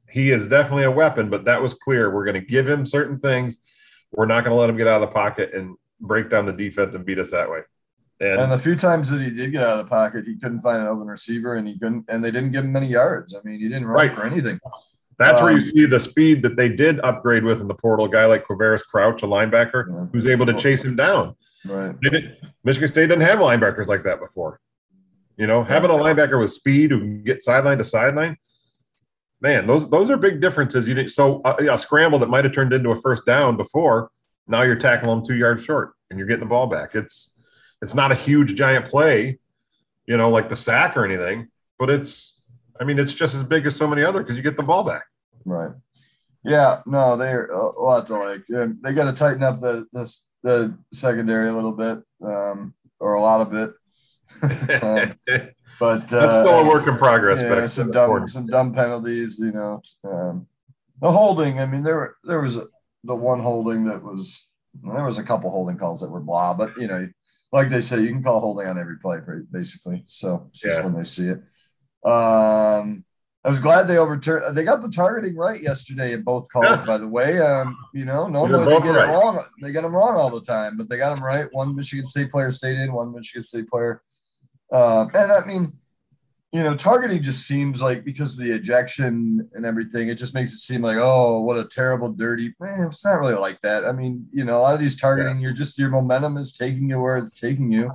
he 0.09 0.31
is 0.31 0.47
definitely 0.47 0.85
a 0.85 0.91
weapon, 0.91 1.29
but 1.29 1.45
that 1.45 1.61
was 1.61 1.73
clear. 1.73 2.09
We're 2.13 2.25
going 2.25 2.39
to 2.41 2.47
give 2.47 2.67
him 2.67 2.85
certain 2.85 3.19
things. 3.19 3.57
We're 4.13 4.25
not 4.25 4.43
going 4.45 4.55
to 4.55 4.59
let 4.59 4.69
him 4.69 4.77
get 4.77 4.87
out 4.87 5.01
of 5.03 5.09
the 5.09 5.13
pocket 5.13 5.53
and 5.53 5.75
break 5.99 6.29
down 6.29 6.45
the 6.45 6.53
defense 6.53 6.95
and 6.95 7.05
beat 7.05 7.19
us 7.19 7.29
that 7.31 7.49
way. 7.51 7.59
And, 8.19 8.39
and 8.41 8.51
the 8.51 8.57
few 8.57 8.75
times 8.75 9.09
that 9.11 9.21
he 9.21 9.29
did 9.29 9.51
get 9.51 9.61
out 9.61 9.77
of 9.79 9.85
the 9.85 9.89
pocket, 9.89 10.25
he 10.25 10.35
couldn't 10.39 10.61
find 10.61 10.81
an 10.81 10.87
open 10.87 11.05
receiver, 11.07 11.55
and 11.55 11.67
he 11.67 11.77
couldn't, 11.77 12.05
and 12.07 12.23
they 12.23 12.31
didn't 12.31 12.51
give 12.51 12.63
him 12.65 12.71
many 12.71 12.87
yards. 12.87 13.35
I 13.35 13.39
mean, 13.43 13.59
he 13.59 13.67
didn't 13.67 13.85
run 13.85 13.95
Right. 14.07 14.13
for 14.13 14.23
anything. 14.25 14.59
That's 15.19 15.41
where 15.41 15.51
you 15.51 15.57
Um, 15.57 15.63
see 15.63 15.85
the 15.87 15.99
speed 15.99 16.43
that 16.43 16.55
they 16.55 16.69
did 16.69 16.99
upgrade 16.99 17.43
with 17.43 17.59
in 17.59 17.67
the 17.67 17.73
portal. 17.73 18.05
A 18.05 18.09
guy 18.09 18.25
like 18.25 18.45
Quavaris 18.45 18.83
Crouch, 18.83 19.23
a 19.23 19.25
linebacker, 19.25 19.87
Yeah. 19.89 20.05
who's 20.11 20.27
able 20.27 20.45
to 20.45 20.53
chase 20.53 20.83
him 20.83 20.95
down. 20.95 21.35
Right. 21.67 21.95
Michigan 22.63 22.87
State 22.89 23.07
didn't 23.07 23.21
have 23.21 23.39
linebackers 23.39 23.87
like 23.87 24.03
that 24.03 24.19
before. 24.19 24.59
You 25.37 25.47
know, 25.47 25.63
having 25.63 25.89
a 25.89 25.93
linebacker 25.93 26.39
with 26.39 26.51
speed 26.51 26.91
who 26.91 26.99
can 26.99 27.23
get 27.23 27.41
sideline 27.43 27.77
to 27.79 27.83
sideline, 27.83 28.37
man, 29.41 29.65
those 29.67 29.89
those 29.89 30.09
are 30.09 30.17
big 30.17 30.39
differences. 30.39 30.87
You 30.87 30.93
didn't, 30.93 31.11
so 31.11 31.41
a, 31.45 31.73
a 31.73 31.77
scramble 31.77 32.19
that 32.19 32.29
might 32.29 32.43
have 32.45 32.53
turned 32.53 32.73
into 32.73 32.91
a 32.91 33.01
first 33.01 33.25
down 33.25 33.57
before, 33.57 34.09
now 34.47 34.61
you're 34.63 34.75
tackling 34.75 35.17
them 35.17 35.25
two 35.25 35.35
yards 35.35 35.63
short 35.63 35.93
and 36.09 36.17
you're 36.19 36.27
getting 36.27 36.41
the 36.43 36.49
ball 36.49 36.67
back. 36.67 36.95
It's 36.95 37.33
it's 37.81 37.93
not 37.93 38.11
a 38.11 38.15
huge 38.15 38.55
giant 38.55 38.89
play, 38.89 39.37
you 40.05 40.17
know, 40.17 40.29
like 40.29 40.49
the 40.49 40.55
sack 40.55 40.95
or 40.97 41.05
anything, 41.05 41.47
but 41.77 41.89
it's 41.89 42.33
I 42.79 42.83
mean 42.83 42.99
it's 42.99 43.13
just 43.13 43.35
as 43.35 43.43
big 43.43 43.65
as 43.65 43.75
so 43.75 43.87
many 43.87 44.03
other 44.03 44.21
because 44.21 44.35
you 44.37 44.43
get 44.43 44.57
the 44.57 44.63
ball 44.63 44.83
back. 44.83 45.03
Right. 45.45 45.71
Yeah. 46.43 46.81
No, 46.85 47.17
they're 47.17 47.47
a 47.47 47.79
lot 47.79 48.07
to 48.07 48.17
like. 48.17 48.43
They 48.47 48.93
got 48.93 49.05
to 49.05 49.13
tighten 49.13 49.43
up 49.43 49.59
the 49.59 49.85
this 49.93 50.25
the 50.43 50.77
secondary 50.93 51.49
a 51.49 51.53
little 51.53 51.71
bit, 51.71 51.99
um, 52.23 52.73
or 52.99 53.15
a 53.15 53.21
lot 53.21 53.41
of 53.41 53.53
it. 53.53 53.71
Um, 54.83 55.15
but 55.79 56.07
That's 56.09 56.35
uh, 56.35 56.43
still 56.43 56.59
a 56.59 56.67
work 56.67 56.87
in 56.87 56.97
progress. 56.97 57.39
yeah, 57.41 57.49
but 57.49 57.67
some 57.69 57.91
dumb 57.91 58.27
some 58.27 58.47
dumb 58.47 58.73
penalties. 58.73 59.37
You 59.39 59.51
know, 59.51 59.81
um, 60.03 60.47
the 61.01 61.11
holding. 61.11 61.59
I 61.59 61.65
mean, 61.65 61.83
there 61.83 61.95
were 61.95 62.15
there 62.23 62.41
was 62.41 62.55
the 63.03 63.15
one 63.15 63.39
holding 63.39 63.85
that 63.85 64.03
was 64.03 64.49
there 64.83 65.05
was 65.05 65.17
a 65.19 65.23
couple 65.23 65.49
holding 65.51 65.77
calls 65.77 66.01
that 66.01 66.09
were 66.09 66.19
blah, 66.19 66.53
but 66.53 66.71
you 66.77 66.87
know, 66.87 67.07
like 67.51 67.69
they 67.69 67.81
say, 67.81 68.01
you 68.01 68.09
can 68.09 68.23
call 68.23 68.39
holding 68.39 68.67
on 68.67 68.77
every 68.79 68.97
play, 68.97 69.19
basically. 69.51 70.03
So 70.07 70.47
it's 70.51 70.61
just 70.61 70.77
Yeah. 70.77 70.83
when 70.83 70.95
they 70.95 71.03
see 71.03 71.27
it. 71.27 71.41
Um, 72.03 73.03
I 73.43 73.49
was 73.49 73.59
glad 73.59 73.87
they 73.87 73.97
overturned. 73.97 74.57
They 74.57 74.63
got 74.65 74.81
the 74.81 74.89
targeting 74.89 75.37
right 75.37 75.61
yesterday 75.61 76.13
in 76.13 76.23
both 76.23 76.51
calls. 76.51 76.65
Yeah. 76.65 76.83
By 76.85 76.97
the 76.97 77.07
way, 77.07 77.39
um, 77.39 77.77
you 77.93 78.03
know, 78.03 78.27
normally 78.27 78.65
they 78.65 78.81
get 78.81 78.95
right. 78.95 79.09
it 79.09 79.11
wrong. 79.13 79.43
They 79.61 79.71
get 79.71 79.83
them 79.83 79.95
wrong 79.95 80.15
all 80.15 80.29
the 80.29 80.41
time, 80.41 80.75
but 80.75 80.89
they 80.89 80.97
got 80.97 81.15
them 81.15 81.23
right. 81.23 81.47
One 81.51 81.75
Michigan 81.75 82.05
State 82.05 82.29
player 82.29 82.51
stayed 82.51 82.77
in. 82.77 82.91
One 82.91 83.13
Michigan 83.13 83.43
State 83.43 83.69
player. 83.69 84.01
Um, 84.71 85.11
and 85.13 85.31
I 85.31 85.45
mean, 85.45 85.73
you 86.51 86.63
know, 86.63 86.75
targeting 86.75 87.21
just 87.21 87.47
seems 87.47 87.81
like 87.81 88.03
because 88.03 88.33
of 88.33 88.43
the 88.43 88.51
ejection 88.51 89.49
and 89.53 89.65
everything, 89.65 90.07
it 90.07 90.15
just 90.15 90.33
makes 90.33 90.53
it 90.53 90.59
seem 90.59 90.81
like, 90.81 90.97
oh, 90.99 91.41
what 91.41 91.57
a 91.57 91.65
terrible, 91.65 92.09
dirty. 92.09 92.53
Man, 92.59 92.87
it's 92.87 93.05
not 93.05 93.19
really 93.19 93.35
like 93.35 93.61
that. 93.61 93.85
I 93.85 93.91
mean, 93.91 94.27
you 94.31 94.43
know, 94.43 94.57
a 94.57 94.61
lot 94.61 94.73
of 94.73 94.79
these 94.79 94.99
targeting, 94.99 95.39
you're 95.39 95.53
just 95.53 95.77
your 95.77 95.89
momentum 95.89 96.37
is 96.37 96.51
taking 96.51 96.89
you 96.89 96.99
where 96.99 97.17
it's 97.17 97.39
taking 97.39 97.71
you. 97.71 97.91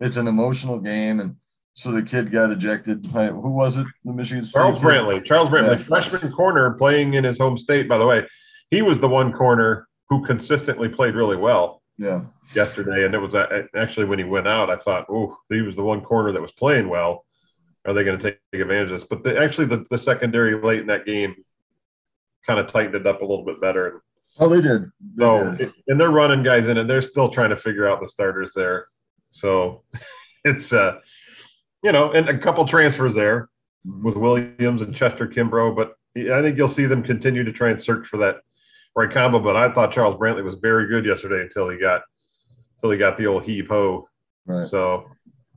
It's 0.00 0.16
an 0.16 0.28
emotional 0.28 0.78
game, 0.78 1.20
and 1.20 1.36
so 1.76 1.92
the 1.92 2.02
kid 2.02 2.32
got 2.32 2.50
ejected. 2.50 3.06
Who 3.06 3.50
was 3.50 3.76
it? 3.76 3.86
The 4.04 4.12
Michigan 4.12 4.44
State 4.46 4.58
Charles 4.58 4.76
kid? 4.78 4.84
Brantley. 4.84 5.22
Charles 5.24 5.50
Brantley, 5.50 5.72
Yeah. 5.78 5.84
freshman 5.84 6.32
corner 6.32 6.70
playing 6.72 7.14
in 7.14 7.22
his 7.22 7.38
home 7.38 7.58
state, 7.58 7.86
by 7.86 7.98
the 7.98 8.06
way. 8.06 8.26
He 8.70 8.80
was 8.80 8.98
the 8.98 9.08
one 9.08 9.30
corner 9.32 9.86
who 10.08 10.24
consistently 10.24 10.88
played 10.88 11.14
really 11.14 11.36
well 11.36 11.82
Yeah, 11.98 12.22
yesterday. 12.54 13.04
And 13.04 13.14
it 13.14 13.18
was 13.18 13.34
uh, 13.34 13.64
actually 13.76 14.06
when 14.06 14.18
he 14.18 14.24
went 14.24 14.48
out, 14.48 14.70
I 14.70 14.76
thought, 14.76 15.04
oh, 15.10 15.36
he 15.50 15.60
was 15.60 15.76
the 15.76 15.84
one 15.84 16.00
corner 16.00 16.32
that 16.32 16.40
was 16.40 16.52
playing 16.52 16.88
well. 16.88 17.24
Are 17.86 17.92
they 17.92 18.04
going 18.04 18.18
to 18.18 18.30
take 18.30 18.38
advantage 18.60 18.86
of 18.90 18.94
this? 18.98 19.04
But 19.04 19.22
the, 19.22 19.38
actually, 19.38 19.66
the, 19.66 19.84
the 19.90 19.98
secondary 19.98 20.54
late 20.60 20.80
in 20.80 20.86
that 20.86 21.04
game 21.06 21.34
kind 22.46 22.58
of 22.58 22.68
tightened 22.68 22.94
it 22.94 23.06
up 23.06 23.20
a 23.20 23.24
little 23.24 23.44
bit 23.44 23.60
better. 23.60 24.02
oh, 24.40 24.48
they 24.48 24.60
did. 24.62 24.84
They 25.14 25.24
So, 25.24 25.50
did. 25.52 25.70
and 25.88 26.00
they're 26.00 26.10
running 26.10 26.42
guys 26.42 26.68
in, 26.68 26.78
and 26.78 26.88
they're 26.88 27.02
still 27.02 27.28
trying 27.28 27.50
to 27.50 27.56
figure 27.56 27.86
out 27.86 28.00
the 28.00 28.08
starters 28.08 28.52
there. 28.56 28.86
So 29.30 29.82
it's, 30.44 30.72
uh, 30.72 31.00
you 31.86 31.92
know, 31.92 32.10
and 32.10 32.28
a 32.28 32.36
couple 32.36 32.66
transfers 32.66 33.14
there 33.14 33.48
with 33.84 34.16
Williams 34.16 34.82
and 34.82 34.92
Chester 34.94 35.28
Kimbrough, 35.28 35.76
but 35.76 35.94
I 36.16 36.42
think 36.42 36.56
you'll 36.56 36.66
see 36.66 36.86
them 36.86 37.00
continue 37.04 37.44
to 37.44 37.52
try 37.52 37.70
and 37.70 37.80
search 37.80 38.08
for 38.08 38.16
that 38.16 38.38
right 38.96 39.08
combo. 39.08 39.38
But 39.38 39.54
I 39.54 39.72
thought 39.72 39.92
Charles 39.92 40.16
Brantley 40.16 40.42
was 40.42 40.56
very 40.56 40.88
good 40.88 41.04
yesterday 41.06 41.42
until 41.42 41.68
he 41.68 41.78
got 41.78 42.02
until 42.78 42.90
he 42.90 42.98
got 42.98 43.16
the 43.16 43.28
old 43.28 43.44
heave 43.44 43.68
ho. 43.68 44.08
right. 44.46 44.66
So 44.66 45.04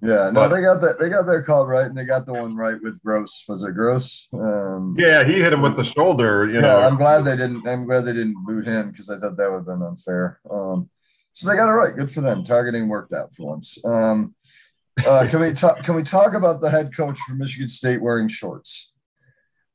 Yeah, 0.03 0.29
no, 0.29 0.33
but- 0.33 0.49
they 0.49 0.61
got 0.61 0.81
that. 0.81 0.99
They 0.99 1.09
got 1.09 1.25
their 1.25 1.41
call 1.41 1.65
right, 1.65 1.87
and 1.87 1.97
they 1.97 2.05
got 2.05 2.27
the 2.27 2.33
one 2.33 2.55
right 2.55 2.77
with 2.79 3.01
Gross. 3.03 3.45
Was 3.49 3.63
it 3.63 3.73
Gross? 3.73 4.27
Um, 4.31 4.95
yeah, 4.99 5.23
he 5.23 5.41
hit 5.41 5.51
him 5.51 5.63
with 5.63 5.77
the 5.77 5.83
shoulder. 5.83 6.45
You 6.45 6.55
yeah, 6.55 6.61
know, 6.61 6.79
I'm 6.81 6.95
glad 6.97 7.23
they 7.25 7.35
didn't. 7.37 7.67
I'm 7.67 7.85
glad 7.87 8.01
they 8.05 8.13
didn't 8.13 8.45
boot 8.45 8.65
him 8.65 8.91
because 8.91 9.09
I 9.09 9.17
thought 9.17 9.35
that 9.37 9.49
would 9.49 9.57
have 9.57 9.65
been 9.65 9.81
unfair. 9.81 10.39
Um, 10.51 10.91
so 11.33 11.49
they 11.49 11.55
got 11.55 11.69
it 11.69 11.73
right. 11.73 11.95
Good 11.95 12.11
for 12.11 12.21
them. 12.21 12.43
Targeting 12.43 12.87
worked 12.87 13.13
out 13.13 13.33
for 13.33 13.47
once. 13.47 13.83
Um, 13.83 14.35
uh, 15.07 15.27
can 15.29 15.39
we 15.41 15.53
talk? 15.53 15.83
Can 15.83 15.95
we 15.95 16.03
talk 16.03 16.33
about 16.33 16.61
the 16.61 16.69
head 16.69 16.95
coach 16.95 17.17
for 17.27 17.33
Michigan 17.33 17.69
State 17.69 18.01
wearing 18.01 18.29
shorts? 18.29 18.91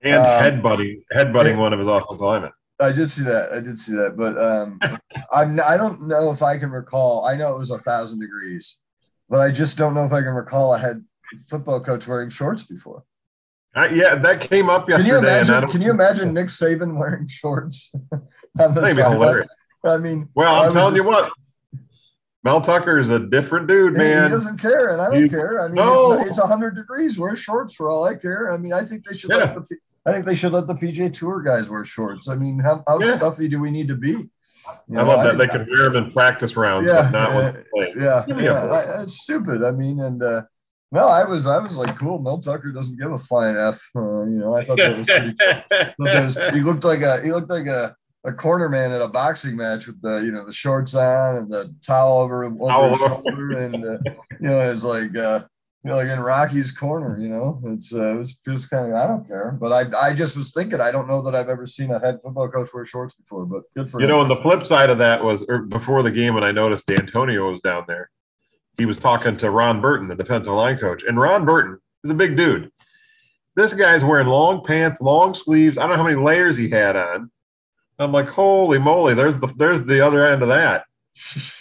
and 0.04 0.20
um, 0.20 0.26
headbutting 0.26 1.02
headbutting 1.14 1.56
one 1.56 1.72
of 1.72 1.78
his 1.78 1.88
offensive 1.88 2.20
linemen. 2.20 2.52
I 2.80 2.92
did 2.92 3.10
see 3.10 3.22
that. 3.22 3.52
I 3.52 3.60
did 3.60 3.78
see 3.78 3.94
that, 3.94 4.16
but 4.16 4.38
um, 4.38 4.78
I'm. 5.32 5.58
I 5.60 5.76
don't 5.76 6.06
know 6.06 6.30
if 6.30 6.42
I 6.42 6.58
can 6.58 6.70
recall. 6.70 7.24
I 7.24 7.36
know 7.36 7.56
it 7.56 7.58
was 7.58 7.70
a 7.70 7.78
thousand 7.78 8.20
degrees, 8.20 8.78
but 9.28 9.40
I 9.40 9.50
just 9.50 9.78
don't 9.78 9.94
know 9.94 10.04
if 10.04 10.12
I 10.12 10.20
can 10.20 10.34
recall 10.34 10.74
a 10.74 10.78
head 10.78 11.04
football 11.48 11.80
coach 11.80 12.06
wearing 12.06 12.30
shorts 12.30 12.64
before. 12.64 13.04
Uh, 13.76 13.88
yeah, 13.92 14.14
that 14.14 14.40
came 14.40 14.70
up 14.70 14.86
Can 14.86 15.04
yesterday. 15.04 15.10
you 15.10 15.18
imagine? 15.18 15.70
Can 15.70 15.82
you 15.82 15.90
imagine 15.90 16.32
Nick 16.34 16.46
Saban 16.46 16.98
wearing 16.98 17.26
shorts 17.28 17.90
on 18.12 18.74
the 18.74 18.80
That'd 18.80 18.96
be 18.96 19.02
hilarious. 19.02 19.48
I 19.84 19.98
mean, 19.98 20.28
Well, 20.34 20.62
I'm 20.62 20.72
telling 20.72 20.96
you 20.96 21.04
what, 21.04 21.32
Mel 22.44 22.60
Tucker 22.60 22.98
is 22.98 23.08
a 23.10 23.18
different 23.18 23.66
dude, 23.68 23.96
He, 23.98 24.04
he 24.06 24.10
doesn't 24.12 24.58
care, 24.58 24.90
and 24.90 25.00
I 25.00 25.10
don't 25.10 25.22
You- 25.22 25.30
care. 25.30 25.60
I 25.62 25.66
mean, 25.66 25.76
No. 25.76 26.12
it's, 26.12 26.30
it's 26.36 26.38
hundred 26.46 26.74
degrees. 26.76 27.18
Wear 27.18 27.34
shorts 27.36 27.74
for 27.74 27.90
all 27.90 28.04
I 28.04 28.14
care. 28.14 28.52
I 28.52 28.58
mean, 28.58 28.72
I 28.74 28.84
think 28.84 29.06
they 29.08 29.16
should 29.16 29.30
let 29.30 29.54
the. 29.54 29.66
I 30.06 30.12
think 30.12 30.26
they 30.26 30.34
should 30.34 30.52
let 30.52 30.66
the 30.66 30.74
PGA 30.74 31.10
Tour 31.10 31.40
guys 31.40 31.70
wear 31.70 31.82
shorts. 31.86 32.28
I 32.28 32.34
mean, 32.34 32.58
how, 32.58 32.84
how 32.86 33.00
Yeah. 33.00 33.16
stuffy 33.16 33.48
do 33.48 33.58
we 33.58 33.70
need 33.70 33.88
to 33.88 33.94
be? 33.94 34.10
You 34.88 34.98
I 34.98 35.02
love 35.02 35.24
that 35.24 35.38
they 35.38 35.46
can 35.46 35.66
wear 35.70 35.88
them 35.90 36.04
in 36.04 36.12
practice 36.12 36.56
rounds, 36.56 36.88
Yeah, 36.88 37.10
but 37.10 37.18
not 37.18 37.34
when 37.34 37.44
uh, 37.46 37.52
they're 37.52 37.66
playing. 37.74 37.92
Yeah, 38.00 38.24
a 38.28 38.42
yeah. 38.42 38.64
I, 38.66 39.02
it's 39.02 39.20
stupid. 39.22 39.64
I 39.64 39.70
mean, 39.70 40.00
and 40.00 40.22
uh, 40.22 40.42
no, 40.92 41.08
I 41.08 41.24
was, 41.24 41.46
I 41.46 41.58
was 41.58 41.76
like, 41.78 41.98
cool. 41.98 42.18
Mel 42.18 42.38
Tucker 42.38 42.70
doesn't 42.72 42.98
give 42.98 43.12
a 43.12 43.16
flying 43.18 43.56
f. 43.56 43.82
Uh, 43.96 44.24
you 44.24 44.38
know, 44.38 44.54
I 44.54 44.64
thought 44.64 44.76
that 44.76 44.98
was 44.98 45.06
pretty. 45.06 45.34
that 45.38 45.94
was- 45.98 46.36
he 46.54 46.60
looked 46.60 46.84
like 46.84 47.00
a, 47.00 47.22
he 47.22 47.32
looked 47.32 47.50
like 47.50 47.66
a, 47.66 47.96
a 48.24 48.32
corner 48.32 48.68
man 48.68 48.90
at 48.92 49.02
a 49.02 49.08
boxing 49.08 49.56
match 49.56 49.86
with 49.86 50.00
the, 50.00 50.16
you 50.18 50.32
know, 50.32 50.46
the 50.46 50.52
shorts 50.52 50.94
on 50.94 51.36
and 51.36 51.50
the 51.50 51.74
towel 51.82 52.18
over, 52.20 52.44
over 52.44 52.66
Towel 52.66 52.88
his 52.90 52.98
shoulder, 52.98 53.58
and 53.58 53.74
uh, 53.84 53.98
you 54.40 54.48
know, 54.48 54.70
it's 54.70 54.82
like, 54.84 55.14
uh, 55.16 55.42
you 55.82 55.90
know, 55.90 55.96
like 55.96 56.08
in 56.08 56.20
Rocky's 56.20 56.72
corner. 56.72 57.18
You 57.18 57.28
know, 57.28 57.60
it's 57.66 57.94
uh, 57.94 58.14
it 58.14 58.18
was 58.18 58.36
just 58.36 58.70
kind 58.70 58.90
of, 58.90 58.94
I 58.96 59.06
don't 59.06 59.28
care, 59.28 59.56
but 59.60 59.72
I, 59.72 60.08
I 60.08 60.14
just 60.14 60.36
was 60.36 60.52
thinking, 60.52 60.80
I 60.80 60.90
don't 60.90 61.06
know 61.06 61.20
that 61.22 61.34
I've 61.34 61.50
ever 61.50 61.66
seen 61.66 61.90
a 61.90 61.98
head 61.98 62.20
football 62.22 62.48
coach 62.48 62.70
wear 62.72 62.86
shorts 62.86 63.14
before, 63.14 63.44
but 63.44 63.64
good 63.76 63.90
for 63.90 64.00
You 64.00 64.06
him. 64.06 64.10
know, 64.12 64.20
and 64.22 64.30
the 64.30 64.36
flip 64.36 64.66
side 64.66 64.88
of 64.88 64.96
that 64.98 65.22
was 65.22 65.44
or 65.48 65.58
before 65.58 66.02
the 66.02 66.10
game 66.10 66.32
when 66.34 66.44
I 66.44 66.52
noticed 66.52 66.86
Dantonio 66.86 67.52
was 67.52 67.60
down 67.60 67.84
there. 67.86 68.10
He 68.78 68.86
was 68.86 68.98
talking 68.98 69.36
to 69.36 69.50
Ron 69.50 69.80
Burton, 69.80 70.08
the 70.08 70.14
defensive 70.16 70.52
line 70.54 70.78
coach, 70.78 71.04
and 71.04 71.20
Ron 71.20 71.44
Burton 71.44 71.78
is 72.02 72.10
a 72.10 72.14
big 72.14 72.36
dude. 72.36 72.70
This 73.54 73.72
guy's 73.72 74.02
wearing 74.02 74.26
long 74.26 74.64
pants, 74.64 75.00
long 75.00 75.32
sleeves. 75.32 75.78
I 75.78 75.82
don't 75.82 75.90
know 75.90 75.96
how 75.96 76.02
many 76.02 76.16
layers 76.16 76.56
he 76.56 76.68
had 76.68 76.96
on. 76.96 77.30
I'm 77.98 78.12
like, 78.12 78.28
holy 78.28 78.78
moly! 78.78 79.14
There's 79.14 79.38
the 79.38 79.46
there's 79.56 79.82
the 79.84 80.04
other 80.04 80.26
end 80.26 80.42
of 80.42 80.48
that. 80.48 80.84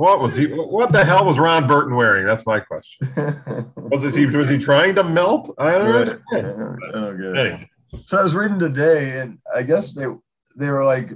What 0.00 0.18
was 0.22 0.34
he? 0.34 0.46
What 0.46 0.92
the 0.92 1.04
hell 1.04 1.26
was 1.26 1.38
Ron 1.38 1.68
Burton 1.68 1.94
wearing? 1.94 2.24
That's 2.24 2.46
my 2.46 2.58
question. 2.58 3.06
Was 3.76 4.14
he 4.14 4.24
was 4.24 4.48
he 4.48 4.56
trying 4.56 4.94
to 4.94 5.04
melt? 5.04 5.54
I 5.58 5.72
don't 5.72 5.88
Yeah, 5.88 5.94
I 5.94 5.98
understand. 5.98 6.22
I 6.32 6.90
don't. 6.90 7.22
Oh, 7.22 7.34
anyway, 7.34 7.70
So 8.06 8.16
I 8.16 8.22
was 8.22 8.34
reading 8.34 8.58
today, 8.58 9.20
and 9.20 9.38
I 9.54 9.62
guess 9.62 9.92
they 9.92 10.06
they 10.56 10.70
were 10.70 10.86
like 10.86 11.10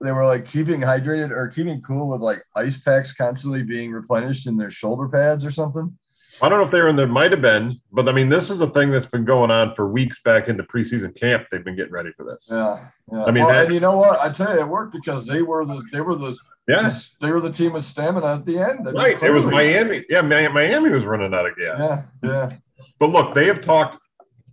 they 0.00 0.12
were 0.12 0.24
like 0.24 0.46
keeping 0.46 0.80
hydrated 0.80 1.32
or 1.32 1.48
keeping 1.48 1.82
cool 1.82 2.06
with 2.08 2.20
like 2.20 2.40
ice 2.54 2.78
packs 2.78 3.12
constantly 3.12 3.64
being 3.64 3.90
replenished 3.90 4.46
in 4.46 4.56
their 4.56 4.70
shoulder 4.70 5.08
pads 5.08 5.44
or 5.44 5.50
something. 5.50 5.98
I 6.42 6.48
don't 6.48 6.58
know 6.58 6.64
if 6.64 6.70
they 6.70 6.80
were 6.80 6.88
in 6.88 6.96
there, 6.96 7.06
might 7.06 7.30
have 7.30 7.40
been, 7.40 7.80
but 7.92 8.08
I 8.08 8.12
mean, 8.12 8.28
this 8.28 8.50
is 8.50 8.60
a 8.60 8.68
thing 8.70 8.90
that's 8.90 9.06
been 9.06 9.24
going 9.24 9.50
on 9.50 9.74
for 9.74 9.88
weeks 9.88 10.20
back 10.22 10.48
into 10.48 10.62
preseason 10.64 11.18
camp. 11.18 11.46
They've 11.50 11.64
been 11.64 11.76
getting 11.76 11.92
ready 11.92 12.12
for 12.16 12.24
this. 12.24 12.48
Yeah, 12.50 12.86
yeah. 13.12 13.24
I 13.24 13.30
mean, 13.30 13.44
Well, 13.44 13.52
that- 13.54 13.64
and 13.66 13.74
you 13.74 13.80
know 13.80 13.96
what? 13.96 14.20
I 14.20 14.30
tell 14.30 14.54
you, 14.54 14.60
it 14.60 14.68
worked 14.68 14.92
because 14.92 15.26
they 15.26 15.42
were 15.42 15.64
the 15.64 15.82
they 15.92 16.00
were 16.00 16.14
the 16.14 16.36
Yeah, 16.68 16.90
they 17.20 17.30
were 17.30 17.40
the 17.40 17.50
team 17.52 17.72
with 17.72 17.84
stamina 17.84 18.26
at 18.34 18.44
the 18.44 18.58
end. 18.58 18.80
I 18.80 18.92
mean, 18.92 18.94
right. 18.96 19.22
It 19.22 19.30
was. 19.30 19.44
Miami. 19.44 20.04
Yeah, 20.08 20.22
Mi- 20.22 20.48
Miami 20.48 20.90
was 20.90 21.04
running 21.04 21.32
out 21.32 21.46
of 21.46 21.56
gas. 21.56 21.78
Yeah, 21.80 22.02
yeah, 22.22 22.56
But 22.98 23.10
look, 23.10 23.34
they 23.34 23.46
have 23.46 23.60
talked 23.60 23.98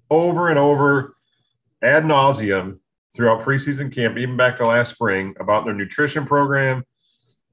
over 0.09 0.49
and 0.49 0.59
over 0.59 1.15
ad 1.81 2.03
nauseum 2.03 2.77
throughout 3.15 3.41
preseason 3.43 3.93
camp, 3.93 4.17
even 4.17 4.37
back 4.37 4.55
to 4.57 4.65
last 4.65 4.91
spring, 4.93 5.33
about 5.39 5.65
their 5.65 5.73
nutrition 5.73 6.25
program 6.25 6.83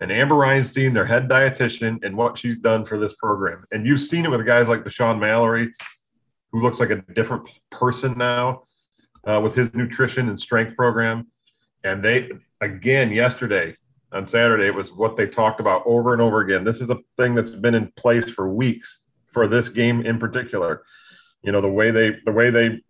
and 0.00 0.10
Amber 0.10 0.34
Reinstein, 0.34 0.94
their 0.94 1.04
head 1.04 1.28
dietitian, 1.28 2.02
and 2.04 2.16
what 2.16 2.38
she's 2.38 2.56
done 2.56 2.84
for 2.84 2.98
this 2.98 3.14
program. 3.14 3.64
And 3.70 3.86
you've 3.86 4.00
seen 4.00 4.24
it 4.24 4.30
with 4.30 4.44
guys 4.46 4.68
like 4.68 4.82
Dashaun 4.82 5.18
Mallory, 5.18 5.72
who 6.52 6.62
looks 6.62 6.80
like 6.80 6.90
a 6.90 7.02
different 7.14 7.48
person 7.70 8.16
now 8.16 8.62
uh, 9.24 9.40
with 9.42 9.54
his 9.54 9.74
nutrition 9.74 10.28
and 10.30 10.40
strength 10.40 10.74
program. 10.74 11.26
And 11.84 12.02
they, 12.02 12.30
again, 12.60 13.12
yesterday 13.12 13.76
on 14.12 14.26
Saturday, 14.26 14.66
it 14.66 14.74
was 14.74 14.90
what 14.92 15.16
they 15.16 15.26
talked 15.26 15.60
about 15.60 15.82
over 15.84 16.14
and 16.14 16.22
over 16.22 16.40
again. 16.40 16.64
This 16.64 16.80
is 16.80 16.90
a 16.90 16.98
thing 17.18 17.34
that's 17.34 17.50
been 17.50 17.74
in 17.74 17.92
place 17.96 18.30
for 18.30 18.48
weeks 18.48 19.02
for 19.26 19.46
this 19.46 19.68
game 19.68 20.00
in 20.06 20.18
particular. 20.18 20.82
You 21.42 21.52
know, 21.52 21.60
the 21.60 21.70
way 21.70 21.90
they, 21.90 22.16
the 22.24 22.32
way 22.32 22.50
they 22.50 22.80